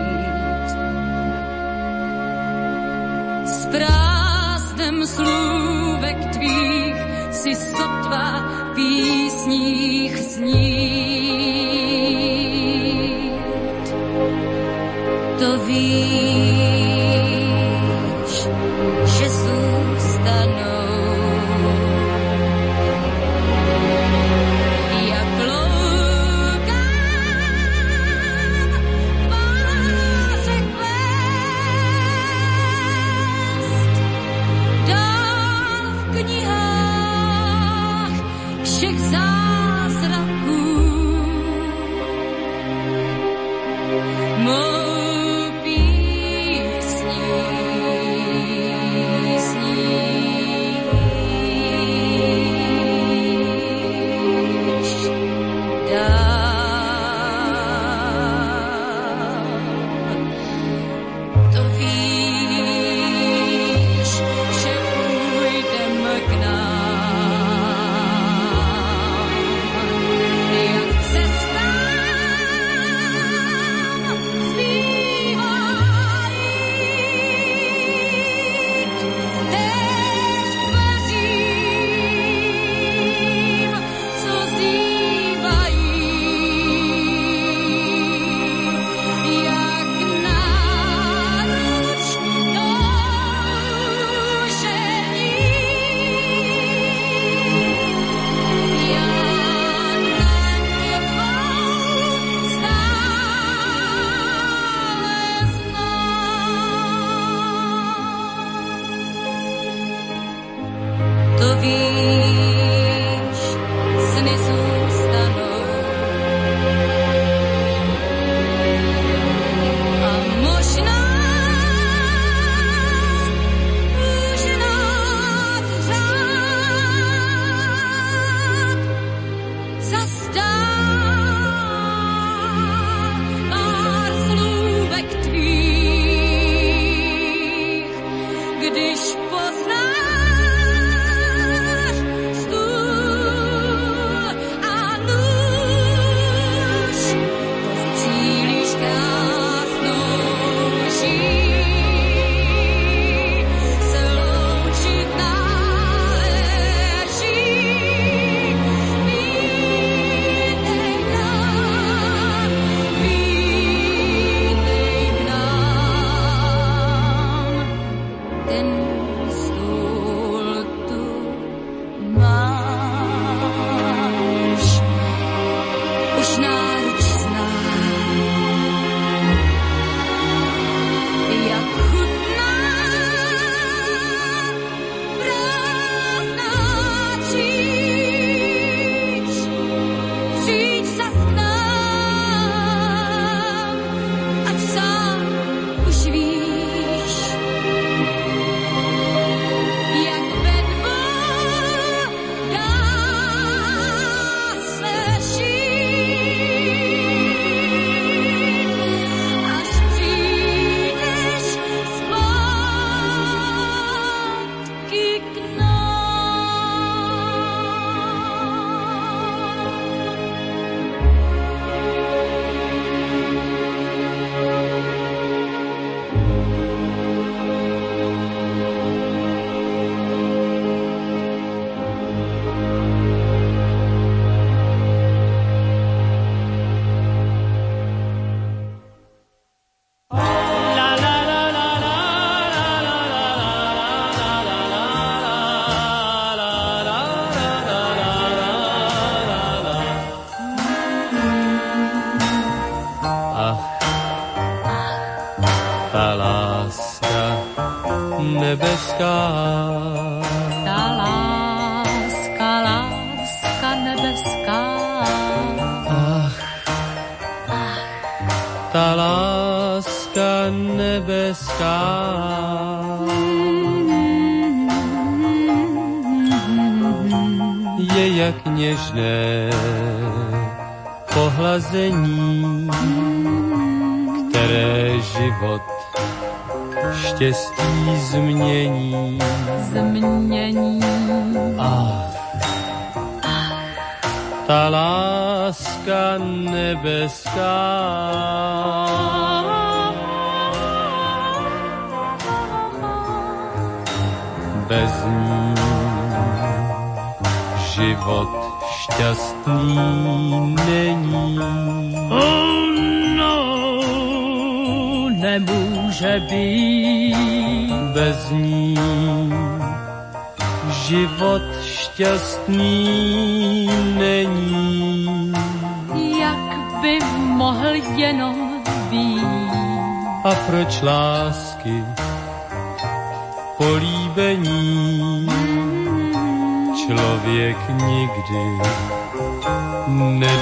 S 3.45 3.67
prázdnem 3.67 5.07
slůvek 5.07 6.31
tvých 6.33 6.97
si 7.31 7.55
sotva 7.55 8.45
písních 8.75 10.19
snít. 10.19 10.57
To 15.39 15.59
víš, 15.65 16.76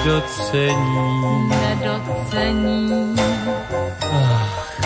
nedocení. 0.05 1.49
Nedocení. 1.49 3.17
Ach. 4.13 4.81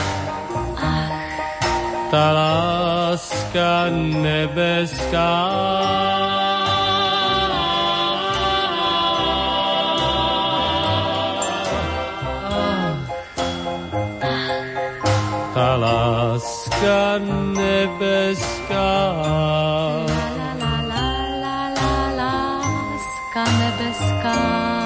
Ach. 0.76 1.10
Ta 2.10 2.32
láska 2.32 3.90
nebeská. 4.22 5.34
Ach. 12.42 13.10
Ta 15.54 15.76
láska 15.76 17.18
nebeská. 17.58 18.88
nebeská. 23.58 24.77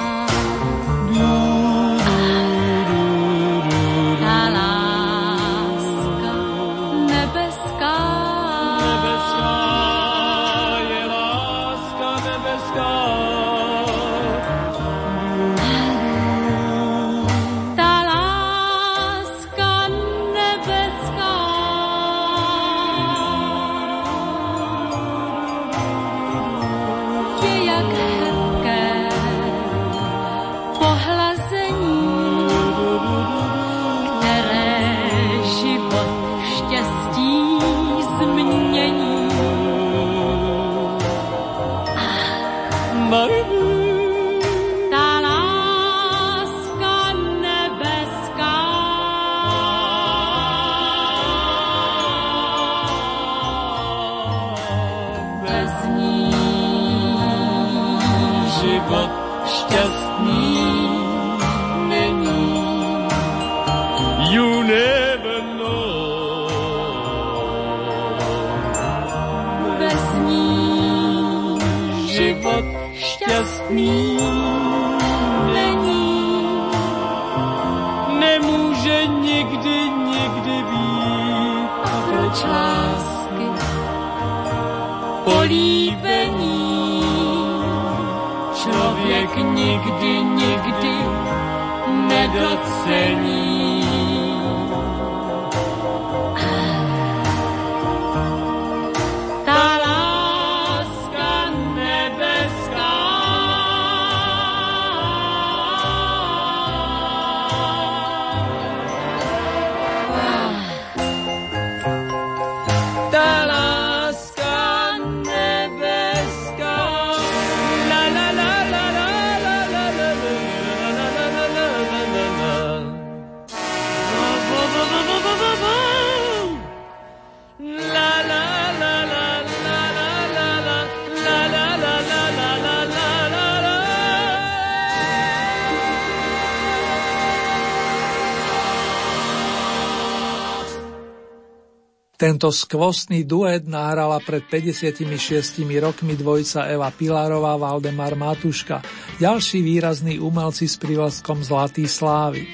Tento 142.23 142.55
skvostný 142.55 143.27
duet 143.27 143.67
nahrala 143.67 144.15
pred 144.23 144.47
56 144.47 145.59
rokmi 145.83 146.15
dvojica 146.15 146.71
Eva 146.71 146.87
Pilarová 146.87 147.59
a 147.59 147.59
Valdemar 147.59 148.15
Matuška, 148.15 148.79
ďalší 149.19 149.59
výrazní 149.59 150.23
umelci 150.23 150.63
s 150.63 150.79
prívlastkom 150.79 151.43
Zlatý 151.43 151.83
Slávy. 151.83 152.47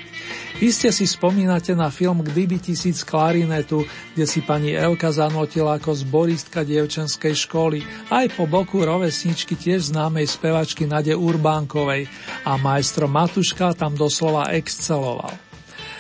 Iste 0.57 0.89
si 0.89 1.05
spomínate 1.05 1.78
na 1.78 1.93
film 1.93 2.26
Kdyby 2.26 2.57
tisíc 2.57 3.05
klarinetu, 3.05 3.86
kde 4.17 4.26
si 4.26 4.41
pani 4.41 4.74
Elka 4.74 5.13
zanotila 5.13 5.78
ako 5.78 5.93
zboristka 6.01 6.65
dievčenskej 6.65 7.38
školy, 7.38 7.86
aj 8.09 8.26
po 8.34 8.49
boku 8.49 8.82
rovesničky 8.82 9.53
tiež 9.53 9.93
známej 9.93 10.34
spevačky 10.34 10.89
Nade 10.89 11.13
Urbánkovej 11.13 12.09
a 12.41 12.57
majstro 12.57 13.05
Matuška 13.05 13.78
tam 13.78 13.93
doslova 13.93 14.49
exceloval. 14.49 15.49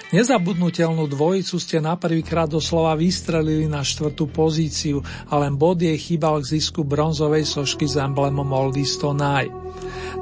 Nezabudnutelnú 0.09 1.05
dvojicu 1.05 1.61
ste 1.61 1.77
na 1.77 1.93
prvýkrát 1.93 2.49
doslova 2.49 2.97
vystrelili 2.97 3.69
na 3.69 3.85
štvrtú 3.85 4.25
pozíciu 4.33 5.05
a 5.29 5.37
len 5.37 5.53
bod 5.53 5.85
jej 5.85 5.93
chýbal 6.01 6.41
k 6.41 6.57
zisku 6.57 6.81
bronzovej 6.81 7.45
sošky 7.45 7.85
s 7.85 7.93
emblemom 7.93 8.49
Oldies 8.49 8.97
Tonight. 8.97 9.53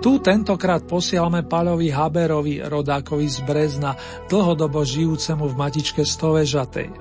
Tu 0.03 0.19
tentokrát 0.19 0.83
posielame 0.83 1.47
Paľovi 1.47 1.87
Haberovi, 1.87 2.67
rodákovi 2.67 3.31
z 3.31 3.39
Brezna, 3.47 3.95
dlhodobo 4.27 4.83
žijúcemu 4.83 5.47
v 5.47 5.55
matičke 5.55 6.03
Stovežatej. 6.03 6.91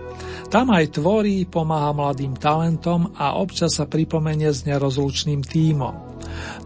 Tam 0.47 0.71
aj 0.71 0.95
tvorí, 0.95 1.43
pomáha 1.43 1.91
mladým 1.91 2.39
talentom 2.39 3.11
a 3.19 3.35
občas 3.35 3.83
sa 3.83 3.91
pripomenie 3.91 4.55
s 4.55 4.63
nerozlučným 4.63 5.43
tímom. 5.43 6.06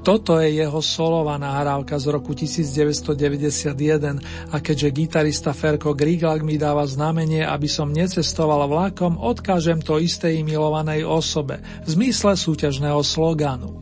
Toto 0.01 0.41
je 0.41 0.65
jeho 0.65 0.81
solová 0.81 1.37
nahrávka 1.37 2.01
z 2.01 2.07
roku 2.09 2.33
1991 2.33 4.19
a 4.51 4.57
keďže 4.59 4.89
gitarista 4.91 5.53
Ferko 5.53 5.93
Grigalk 5.93 6.41
mi 6.41 6.57
dáva 6.57 6.89
znamenie, 6.89 7.45
aby 7.45 7.69
som 7.69 7.93
necestoval 7.93 8.65
vlakom, 8.67 9.21
odkážem 9.21 9.79
to 9.85 10.01
istej 10.01 10.41
milovanej 10.43 11.05
osobe 11.05 11.61
v 11.85 11.89
zmysle 11.89 12.35
súťažného 12.35 13.01
slogánu. 13.05 13.81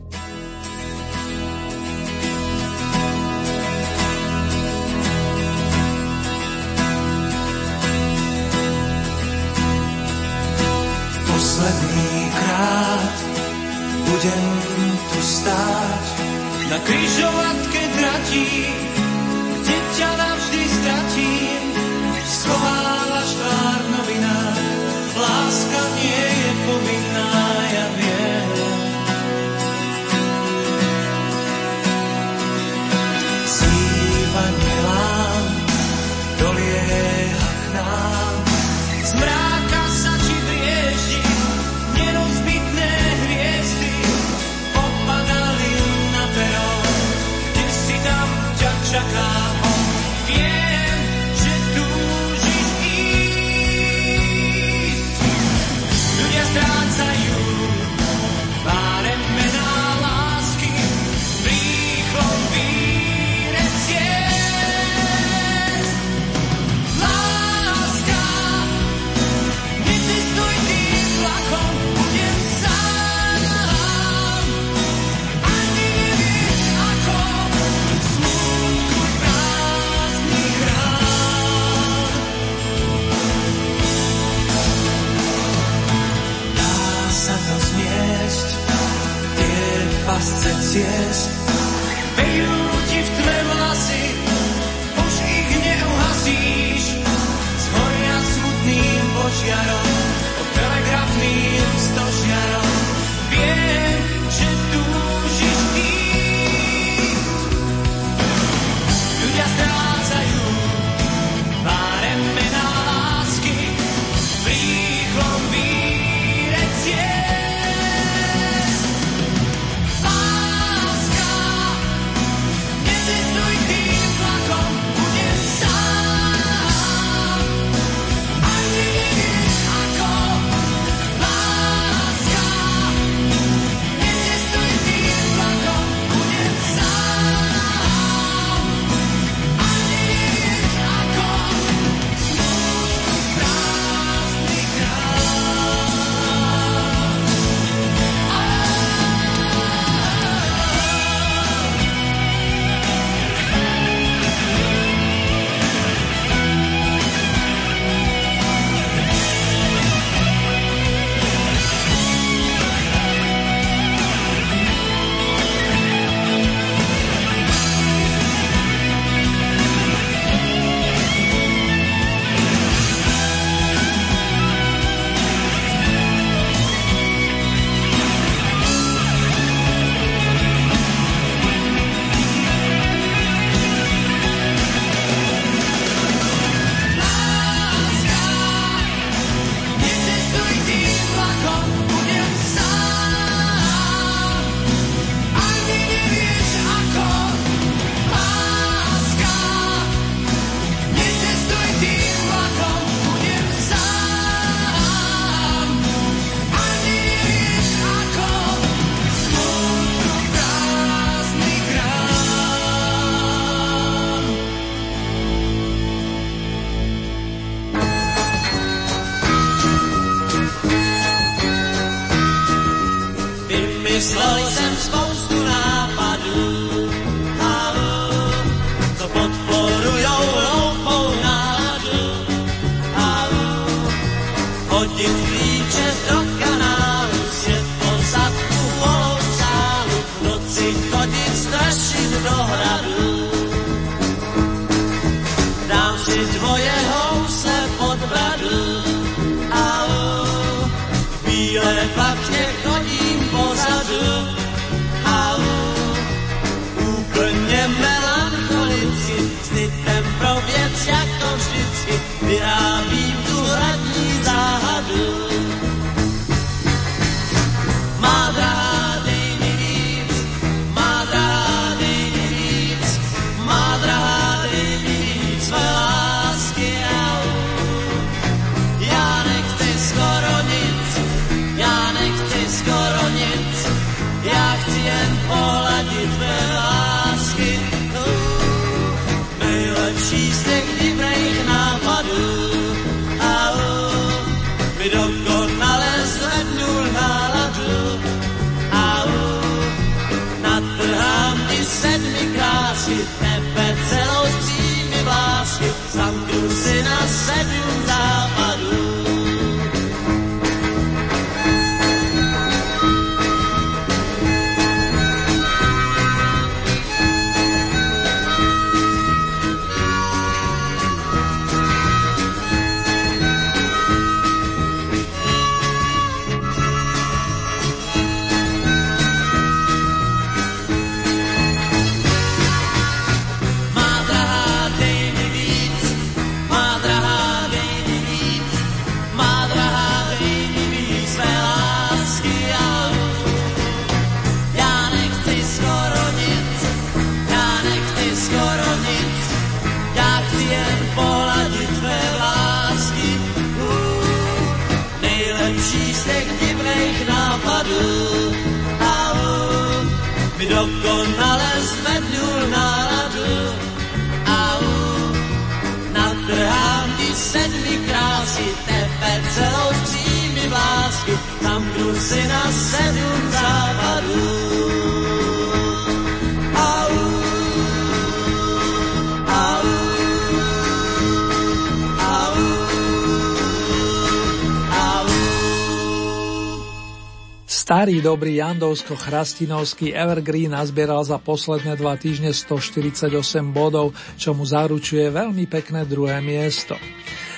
Starý 387.69 388.01
dobrý 388.01 388.41
Jandovsko-Chrastinovský 388.41 389.93
Evergreen 389.93 390.57
nazbieral 390.57 391.05
za 391.05 391.21
posledné 391.21 391.77
dva 391.77 391.93
týždne 392.01 392.33
148 392.33 393.13
bodov, 393.53 393.93
čo 394.17 394.33
mu 394.33 394.41
zaručuje 394.41 395.13
veľmi 395.13 395.45
pekné 395.45 395.85
druhé 395.85 396.17
miesto. 396.17 396.73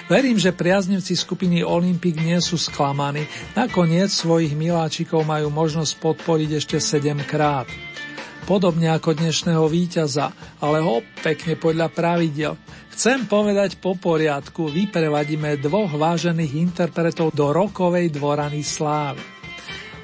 Verím, 0.07 0.39
že 0.39 0.55
priaznivci 0.55 1.19
skupiny 1.19 1.67
Olympic 1.67 2.15
nie 2.15 2.39
sú 2.39 2.55
sklamaní, 2.55 3.27
nakoniec 3.59 4.07
svojich 4.07 4.55
miláčikov 4.55 5.27
majú 5.27 5.51
možnosť 5.51 5.99
podporiť 5.99 6.63
ešte 6.63 6.77
7 6.79 7.27
krát. 7.27 7.67
Podobne 8.47 8.87
ako 8.87 9.11
dnešného 9.11 9.67
víťaza, 9.67 10.31
ale 10.63 10.79
ho 10.79 11.03
pekne 11.19 11.59
podľa 11.59 11.91
pravidel. 11.91 12.55
Chcem 12.95 13.27
povedať 13.27 13.83
po 13.83 13.99
poriadku, 13.99 14.71
vyprevadíme 14.71 15.59
dvoch 15.59 15.91
vážených 15.91 16.55
interpretov 16.55 17.35
do 17.35 17.51
rokovej 17.51 18.15
dvorany 18.15 18.63
slávy. 18.63 19.40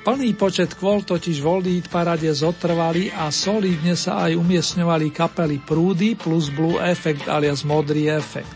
Plný 0.07 0.39
počet 0.39 0.71
kvôl 0.79 1.03
totiž 1.03 1.43
v 1.43 1.83
parade 1.91 2.31
zotrvali 2.31 3.11
a 3.11 3.27
solidne 3.27 3.91
sa 3.91 4.31
aj 4.31 4.39
umiestňovali 4.39 5.11
kapely 5.11 5.59
Prúdy 5.59 6.15
plus 6.15 6.47
Blue 6.47 6.79
Effect 6.79 7.27
alias 7.27 7.67
Modrý 7.67 8.07
efekt. 8.07 8.47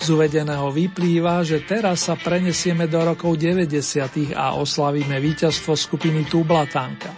Z 0.00 0.16
uvedeného 0.16 0.72
vyplýva, 0.72 1.44
že 1.44 1.60
teraz 1.68 2.08
sa 2.08 2.16
prenesieme 2.16 2.88
do 2.88 3.04
rokov 3.04 3.36
90. 3.36 4.32
a 4.32 4.56
oslavíme 4.56 5.20
víťazstvo 5.20 5.76
skupiny 5.76 6.24
Tublatanka. 6.24 7.12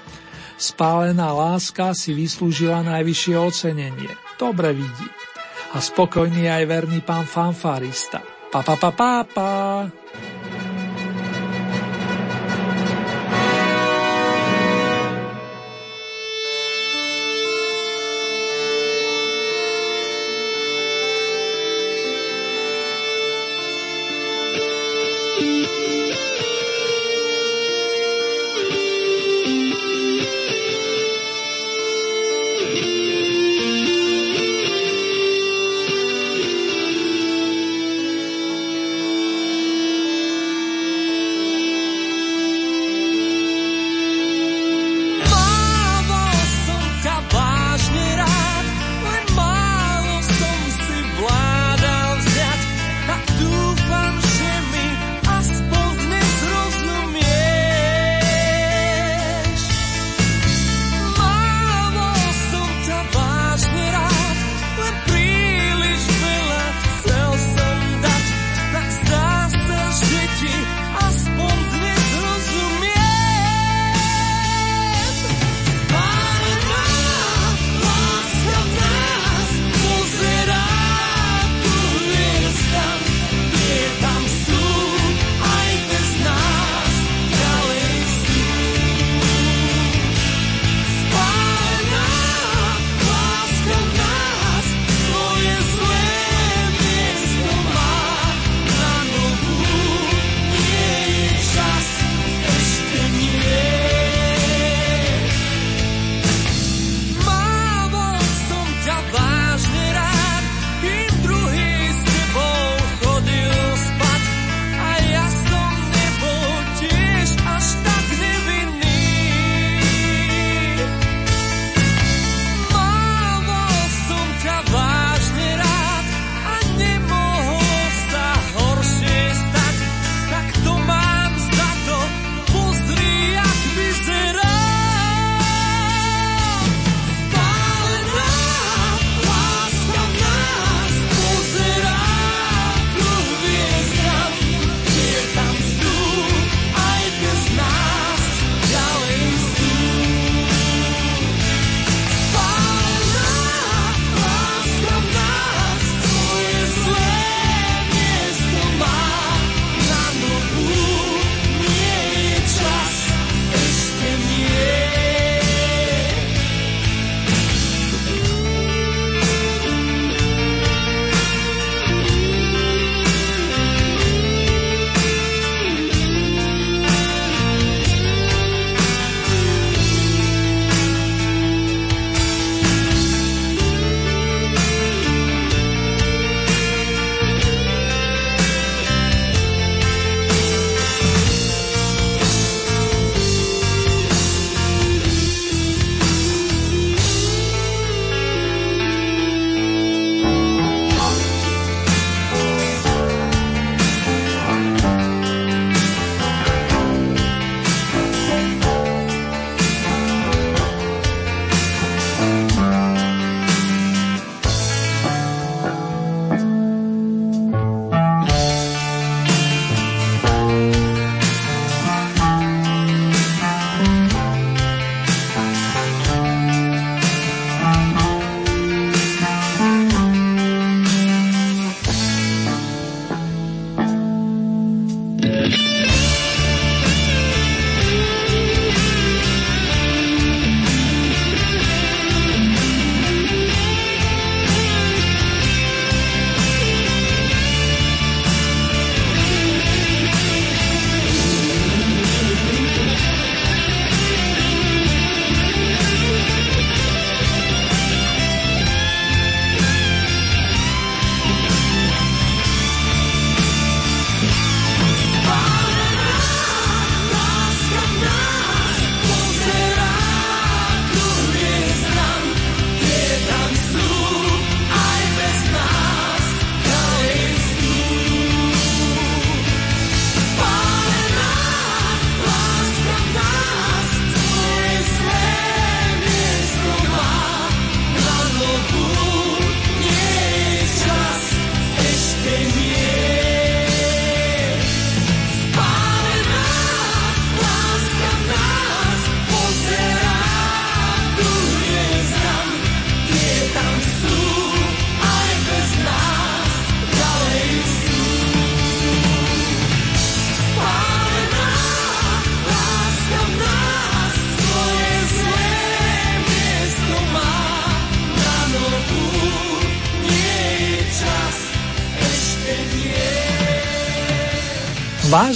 Spálená 0.58 1.30
láska 1.30 1.94
si 1.94 2.10
vyslúžila 2.10 2.82
najvyššie 2.82 3.34
ocenenie. 3.38 4.10
Dobre 4.34 4.74
vidí. 4.74 5.08
A 5.70 5.78
spokojný 5.78 6.50
aj 6.50 6.66
verný 6.66 7.06
pán 7.06 7.22
fanfarista. 7.22 8.18
Pa 8.50 8.66
pa 8.66 8.74
pa 8.74 8.90
pa 8.90 9.22
pa. 9.22 9.50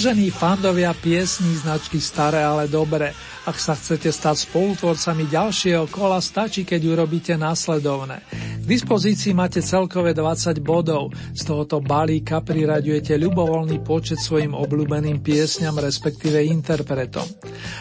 Vážení 0.05 0.29
fandovia 0.29 0.93
piesní 0.93 1.65
značky 1.65 1.97
Staré, 1.97 2.45
ale 2.45 2.69
dobré, 2.69 3.17
ak 3.49 3.57
sa 3.57 3.73
chcete 3.73 4.13
stať 4.13 4.45
spolutvorcami 4.45 5.33
ďalšieho 5.33 5.89
kola, 5.89 6.21
stačí, 6.21 6.61
keď 6.61 6.93
urobíte 6.93 7.33
následovné. 7.41 8.21
K 8.61 8.65
dispozícii 8.69 9.33
máte 9.33 9.65
celkové 9.65 10.13
20 10.13 10.61
bodov, 10.61 11.09
z 11.33 11.49
tohoto 11.49 11.81
balíka 11.81 12.45
priraďujete 12.45 13.17
ľubovoľný 13.17 13.81
počet 13.81 14.21
svojim 14.21 14.53
obľúbeným 14.53 15.25
piesňam, 15.25 15.81
respektíve 15.81 16.37
interpretom. 16.53 17.25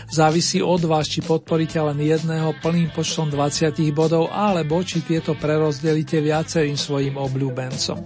Závisí 0.07 0.63
od 0.63 0.79
vás, 0.87 1.11
či 1.11 1.19
podporíte 1.19 1.83
len 1.83 1.99
jedného 1.99 2.55
plným 2.63 2.95
počtom 2.95 3.27
20 3.27 3.83
bodov, 3.91 4.31
alebo 4.31 4.79
či 4.79 5.03
tieto 5.03 5.35
prerozdelíte 5.35 6.23
viacerým 6.23 6.79
svojim 6.79 7.19
obľúbencom. 7.19 7.99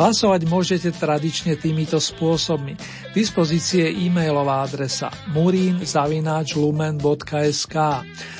Hlasovať 0.00 0.48
môžete 0.48 0.96
tradične 0.96 1.60
týmito 1.60 2.00
spôsobmi. 2.00 2.72
K 2.72 3.12
dispozície 3.12 3.84
je 3.84 4.08
e-mailová 4.08 4.64
adresa 4.64 5.12
murin.lumen.sk 5.36 7.76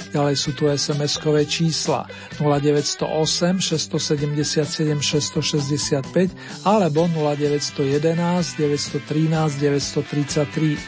Ďalej 0.09 0.37
sú 0.41 0.57
tu 0.57 0.73
SMS-kové 0.73 1.45
čísla 1.45 2.09
0908 2.41 3.61
677 3.61 5.05
665 5.05 6.65
alebo 6.65 7.05
0911 7.13 8.09
913 8.09 9.61
933. 9.61 10.81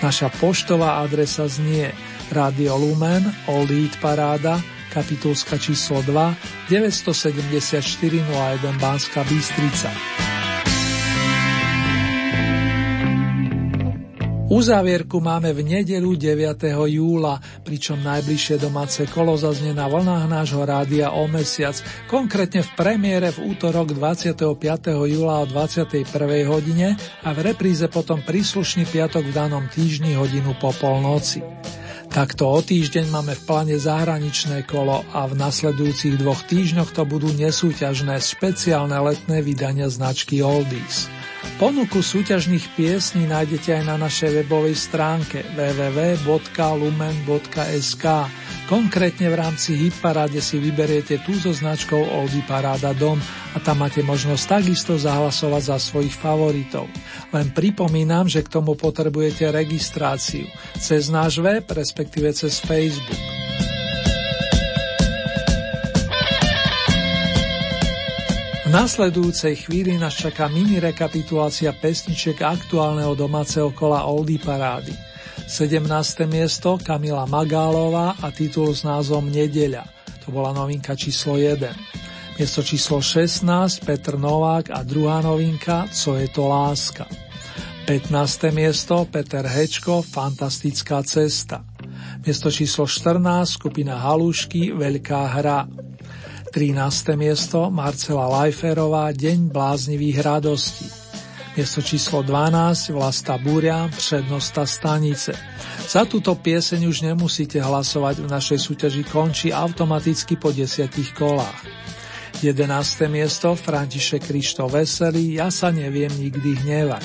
Naša 0.00 0.32
poštová 0.40 1.04
adresa 1.04 1.44
znie 1.52 1.92
Radio 2.32 2.80
Lumen, 2.80 3.28
Old 3.44 4.00
Paráda, 4.00 4.56
kapitulska 4.94 5.58
číslo 5.58 5.98
2, 6.06 6.70
974 6.70 7.82
01 8.22 8.78
Banská 8.78 9.26
Bystrica. 9.26 9.90
Uzávierku 14.54 15.18
máme 15.18 15.50
v 15.50 15.66
nedelu 15.66 16.14
9. 16.14 16.78
júla, 16.86 17.42
pričom 17.66 17.98
najbližšie 17.98 18.62
domáce 18.62 19.02
kolo 19.10 19.34
zaznie 19.34 19.74
na 19.74 19.90
vlnách 19.90 20.30
nášho 20.30 20.62
rádia 20.62 21.10
o 21.10 21.26
mesiac, 21.26 21.74
konkrétne 22.06 22.62
v 22.62 22.70
premiére 22.78 23.34
v 23.34 23.50
útorok 23.50 23.90
25. 23.90 24.46
júla 25.10 25.42
o 25.42 25.44
21. 25.50 26.06
hodine 26.46 26.94
a 27.26 27.34
v 27.34 27.50
repríze 27.50 27.90
potom 27.90 28.22
príslušný 28.22 28.86
piatok 28.86 29.26
v 29.26 29.34
danom 29.34 29.66
týždni 29.66 30.14
hodinu 30.14 30.54
po 30.62 30.70
polnoci. 30.70 31.42
Takto 32.14 32.46
o 32.46 32.62
týždeň 32.62 33.10
máme 33.10 33.34
v 33.34 33.42
pláne 33.42 33.74
zahraničné 33.74 34.62
kolo 34.70 35.02
a 35.10 35.26
v 35.26 35.34
nasledujúcich 35.34 36.14
dvoch 36.22 36.46
týždňoch 36.46 36.94
to 36.94 37.02
budú 37.02 37.34
nesúťažné 37.34 38.14
špeciálne 38.22 38.94
letné 38.94 39.42
vydania 39.42 39.90
značky 39.90 40.38
Oldies. 40.38 41.10
Ponuku 41.54 42.02
súťažných 42.02 42.74
piesní 42.74 43.30
nájdete 43.30 43.78
aj 43.78 43.84
na 43.86 43.96
našej 43.96 44.42
webovej 44.42 44.74
stránke 44.74 45.46
www.lumen.sk 45.54 46.26
Konkrétne 48.64 49.28
v 49.28 49.36
rámci 49.36 49.76
Hitparáde 49.76 50.40
si 50.40 50.56
vyberiete 50.56 51.20
tú 51.20 51.36
so 51.36 51.52
značkou 51.52 52.00
Oldy 52.00 52.40
Paráda 52.48 52.96
Dom 52.96 53.20
a 53.52 53.60
tam 53.60 53.84
máte 53.84 54.00
možnosť 54.00 54.56
takisto 54.56 54.96
zahlasovať 54.96 55.62
za 55.68 55.76
svojich 55.76 56.16
favoritov. 56.16 56.88
Len 57.28 57.52
pripomínam, 57.52 58.24
že 58.24 58.40
k 58.40 58.48
tomu 58.48 58.72
potrebujete 58.72 59.52
registráciu 59.52 60.48
cez 60.80 61.12
náš 61.12 61.44
web, 61.44 61.68
respektíve 61.68 62.32
cez 62.32 62.56
Facebook. 62.56 63.43
Nasledujúcej 68.74 69.54
chvíli 69.54 69.94
nás 69.94 70.18
čaká 70.18 70.50
mini 70.50 70.82
rekapitulácia 70.82 71.70
pesničiek 71.70 72.42
aktuálneho 72.42 73.14
domáceho 73.14 73.70
kola 73.70 74.02
Oldy 74.02 74.42
Parády. 74.42 74.90
17. 75.46 75.78
miesto 76.26 76.74
Kamila 76.82 77.22
Magálová 77.30 78.18
a 78.18 78.34
titul 78.34 78.74
s 78.74 78.82
názvom 78.82 79.30
Nedeľa. 79.30 79.86
To 80.26 80.34
bola 80.34 80.50
novinka 80.50 80.98
číslo 80.98 81.38
1. 81.38 82.34
Miesto 82.34 82.66
číslo 82.66 82.98
16 82.98 83.46
Petr 83.86 84.18
Novák 84.18 84.74
a 84.74 84.82
druhá 84.82 85.22
novinka 85.22 85.86
Co 85.94 86.18
je 86.18 86.26
to 86.34 86.50
láska. 86.50 87.06
15. 87.86 88.10
miesto 88.50 89.06
Peter 89.06 89.46
Hečko 89.46 90.02
Fantastická 90.02 90.98
cesta. 91.06 91.62
Miesto 92.26 92.50
číslo 92.50 92.90
14 92.90 93.22
skupina 93.54 94.02
Halušky 94.02 94.74
Veľká 94.74 95.30
hra. 95.30 95.70
13. 96.54 97.18
miesto 97.18 97.66
Marcela 97.66 98.30
Lajferová 98.30 99.10
Deň 99.10 99.50
bláznivých 99.50 100.22
radostí. 100.22 100.86
Miesto 101.58 101.82
číslo 101.82 102.22
12 102.22 102.94
Vlasta 102.94 103.34
Búria, 103.42 103.90
prednosta 103.90 104.62
stanice. 104.62 105.34
Za 105.82 106.06
túto 106.06 106.30
pieseň 106.38 106.86
už 106.86 107.10
nemusíte 107.10 107.58
hlasovať, 107.58 108.22
v 108.22 108.28
našej 108.30 108.58
súťaži 108.70 109.02
končí 109.02 109.50
automaticky 109.50 110.38
po 110.38 110.54
desiatich 110.54 111.10
kolách. 111.18 111.58
11. 112.38 112.70
miesto 113.10 113.58
František 113.58 114.22
Krišto 114.22 114.70
Veselý, 114.70 115.42
ja 115.42 115.50
sa 115.50 115.74
neviem 115.74 116.14
nikdy 116.14 116.54
hnevať. 116.62 117.02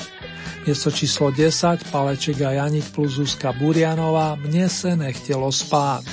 Miesto 0.62 0.94
číslo 0.94 1.34
10 1.34 1.90
Paleček 1.90 2.38
a 2.46 2.54
Janik 2.54 2.86
plus 2.94 3.18
Zuzka 3.18 3.50
Burianová, 3.50 4.38
mne 4.38 4.70
se 4.70 4.94
nechtelo 4.94 5.50
spát. 5.50 6.06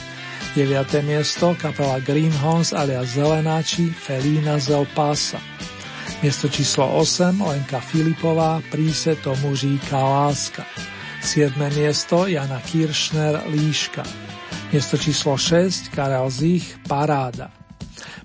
9. 0.58 1.06
miesto 1.06 1.54
kapela 1.62 2.02
Greenhorns 2.02 2.74
alias 2.74 3.14
Zelenáči 3.14 3.94
Felína 3.94 4.58
Zelpasa. 4.58 5.38
Miesto 6.26 6.50
číslo 6.50 6.98
8 6.98 7.46
Lenka 7.46 7.78
Filipová, 7.78 8.58
príse 8.74 9.14
tomu 9.22 9.54
říká 9.54 10.02
láska. 10.02 10.66
7. 11.22 11.54
miesto 11.78 12.26
Jana 12.26 12.58
Kiršner 12.58 13.46
Líška. 13.54 14.02
Miesto 14.74 14.98
číslo 14.98 15.38
6 15.38 15.94
Karel 15.94 16.26
Zich 16.34 16.82
Paráda. 16.90 17.54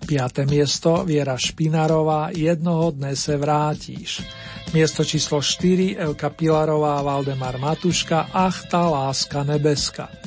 5. 0.09 0.49
miesto 0.49 1.05
Viera 1.05 1.37
Špinarová 1.37 2.33
Jednoho 2.33 2.97
dne 2.97 3.13
se 3.13 3.37
vrátíš. 3.37 4.25
Miesto 4.73 5.05
číslo 5.05 5.45
4 5.45 6.01
Elka 6.01 6.33
Pilarová 6.33 6.97
Valdemar 7.05 7.61
Matuška 7.61 8.33
Ach 8.33 8.57
tá 8.73 8.89
láska 8.89 9.45
nebeska. 9.45 10.22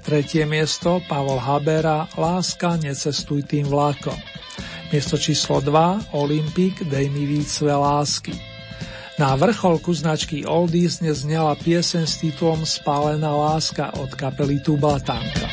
Tretie 0.00 0.48
miesto 0.48 1.04
Pavol 1.04 1.36
Habera 1.36 2.08
Láska 2.16 2.80
necestuj 2.80 3.44
tým 3.44 3.68
vlakom. 3.68 4.16
Miesto 4.88 5.20
číslo 5.20 5.60
2 5.60 6.16
Olympik 6.16 6.88
Dej 6.88 7.12
mi 7.12 7.26
víc 7.26 7.50
své 7.50 7.74
lásky. 7.74 8.32
Na 9.20 9.36
vrcholku 9.36 9.92
značky 9.92 10.48
Oldies 10.48 11.04
dnes 11.04 11.28
znela 11.28 11.52
piesen 11.52 12.08
s 12.08 12.24
titulom 12.24 12.64
Spálená 12.64 13.36
láska 13.36 13.92
od 14.00 14.14
kapely 14.16 14.64
Tublatanka. 14.64 15.49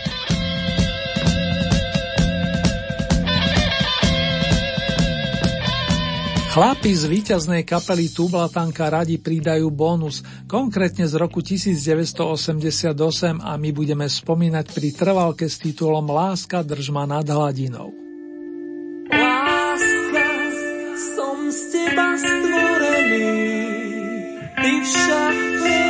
Chlapi 6.57 6.89
z 6.89 7.05
víťaznej 7.05 7.61
kapely 7.61 8.09
Tublatanka 8.09 8.89
radi 8.89 9.21
pridajú 9.21 9.69
bonus, 9.69 10.25
konkrétne 10.49 11.05
z 11.05 11.13
roku 11.13 11.45
1988 11.45 12.97
a 13.45 13.53
my 13.61 13.69
budeme 13.69 14.09
spomínať 14.09 14.65
pri 14.73 14.89
trvalke 14.89 15.45
s 15.45 15.61
titulom 15.61 16.09
Láska 16.09 16.65
držma 16.65 17.05
nad 17.05 17.29
hladinou. 17.29 17.93
teba 21.69 22.09
stvorený, 22.17 23.37
ty 24.57 24.71
však 24.81 25.86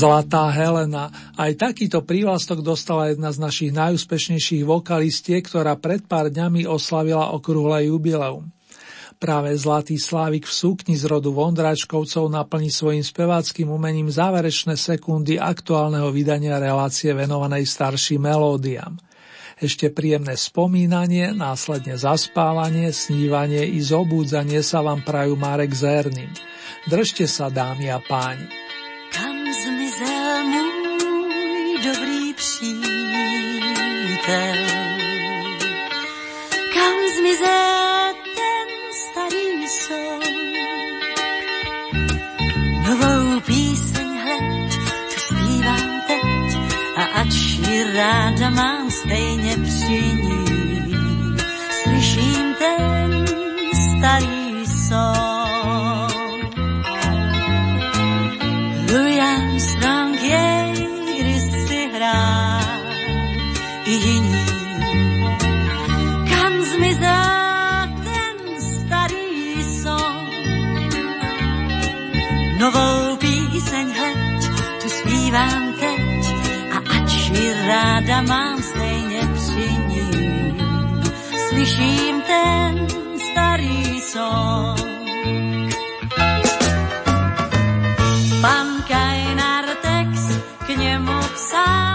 Zlatá 0.00 0.48
Helena. 0.48 1.12
Aj 1.36 1.52
takýto 1.52 2.00
prívlastok 2.00 2.64
dostala 2.64 3.12
jedna 3.12 3.36
z 3.36 3.38
našich 3.44 3.70
najúspešnejších 3.76 4.64
vokalistiek, 4.64 5.44
ktorá 5.44 5.76
pred 5.76 6.08
pár 6.08 6.32
dňami 6.32 6.64
oslavila 6.64 7.36
okrúhle 7.36 7.92
jubileum. 7.92 8.48
Práve 9.20 9.52
Zlatý 9.52 10.00
Slávik 10.00 10.48
v 10.48 10.56
súkni 10.56 10.96
z 10.96 11.04
rodu 11.04 11.28
Vondračkovcov 11.36 12.32
naplní 12.32 12.72
svojim 12.72 13.04
speváckým 13.04 13.68
umením 13.68 14.08
záverečné 14.08 14.80
sekundy 14.80 15.36
aktuálneho 15.36 16.08
vydania 16.08 16.56
relácie 16.56 17.12
venovanej 17.12 17.68
starším 17.68 18.24
melódiám. 18.24 18.96
Ešte 19.60 19.92
príjemné 19.92 20.40
spomínanie, 20.40 21.36
následne 21.36 22.00
zaspávanie, 22.00 22.88
snívanie 22.96 23.68
i 23.68 23.84
zobúdzanie 23.84 24.64
sa 24.64 24.80
vám 24.80 25.04
prajú 25.04 25.36
Marek 25.36 25.76
Zernin. 25.76 26.32
Držte 26.88 27.28
sa, 27.28 27.52
dámy 27.52 27.92
a 27.92 28.00
páni. 28.00 28.48
Kam 29.12 29.40
přítel? 34.30 34.54
Kam 36.74 36.96
zmizel 37.18 38.14
ten 38.36 38.68
starý 38.92 39.68
son? 39.68 40.20
Novou 42.86 43.40
píseň 43.40 44.08
hleď, 44.22 44.72
tu 45.14 45.20
zpívám 45.20 46.00
teď 46.06 46.58
a 46.96 47.02
ač 47.20 47.34
ji 47.34 47.84
ráda 47.94 48.50
mám 48.50 48.90
stejně 48.90 49.56
při 49.56 50.19
ráda 77.70 78.22
mám 78.22 78.62
stejně 78.62 79.20
při 79.34 79.68
ní. 79.88 80.56
Slyším 81.48 82.22
ten 82.22 82.86
starý 83.18 84.00
son. 84.00 84.76
Pan 88.40 88.66
Kajnar 88.88 89.64
text 89.82 90.40
k 90.66 90.68
němu 90.68 91.20
psával. 91.34 91.89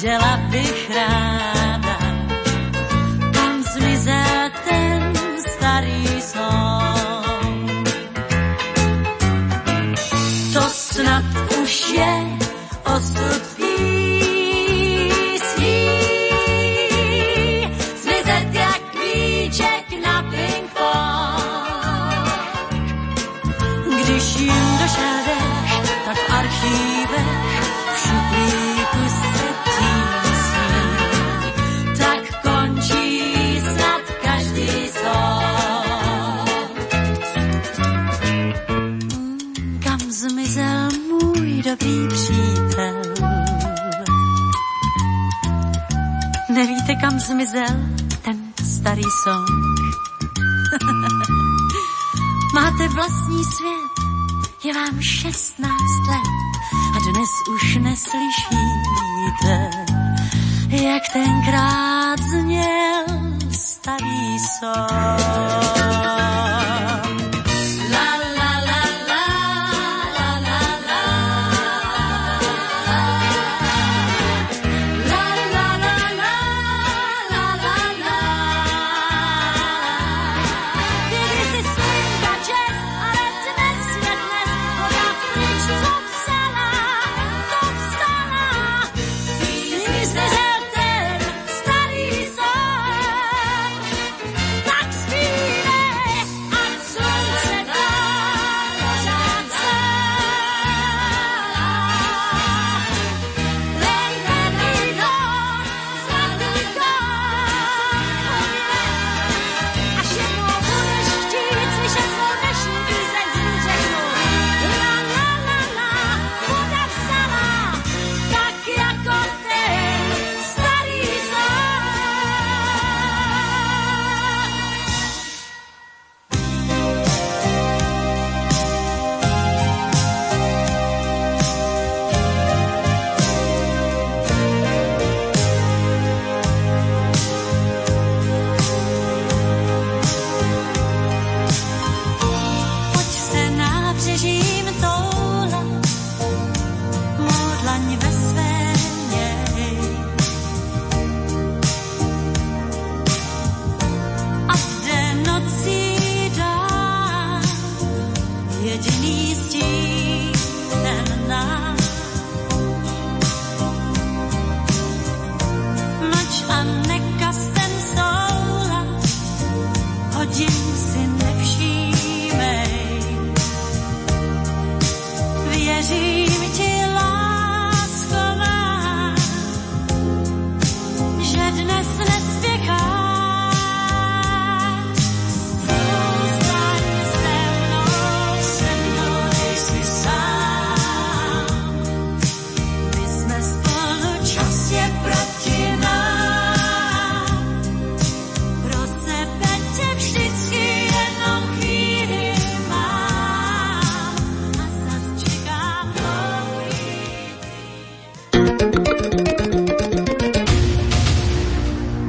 Věděla 0.00 0.36
bych 0.50 0.90
ráda. 0.90 1.59
Nevíte, 46.90 47.06
kam 47.06 47.20
zmizel 47.20 47.76
ten 48.22 48.52
starý 48.64 49.02
song? 49.24 49.48
Máte 52.54 52.88
vlastní 52.88 53.44
svět, 53.44 53.90
je 54.64 54.74
vám 54.74 55.00
16 55.00 55.72
let 56.08 56.20
a 56.96 56.98
dnes 57.12 57.30
už 57.54 57.76
neslyšíte, 57.76 59.70
jak 60.70 61.02
tenkrát 61.12 62.20
zněl 62.20 63.04
starý 63.50 64.38
song. 64.60 65.99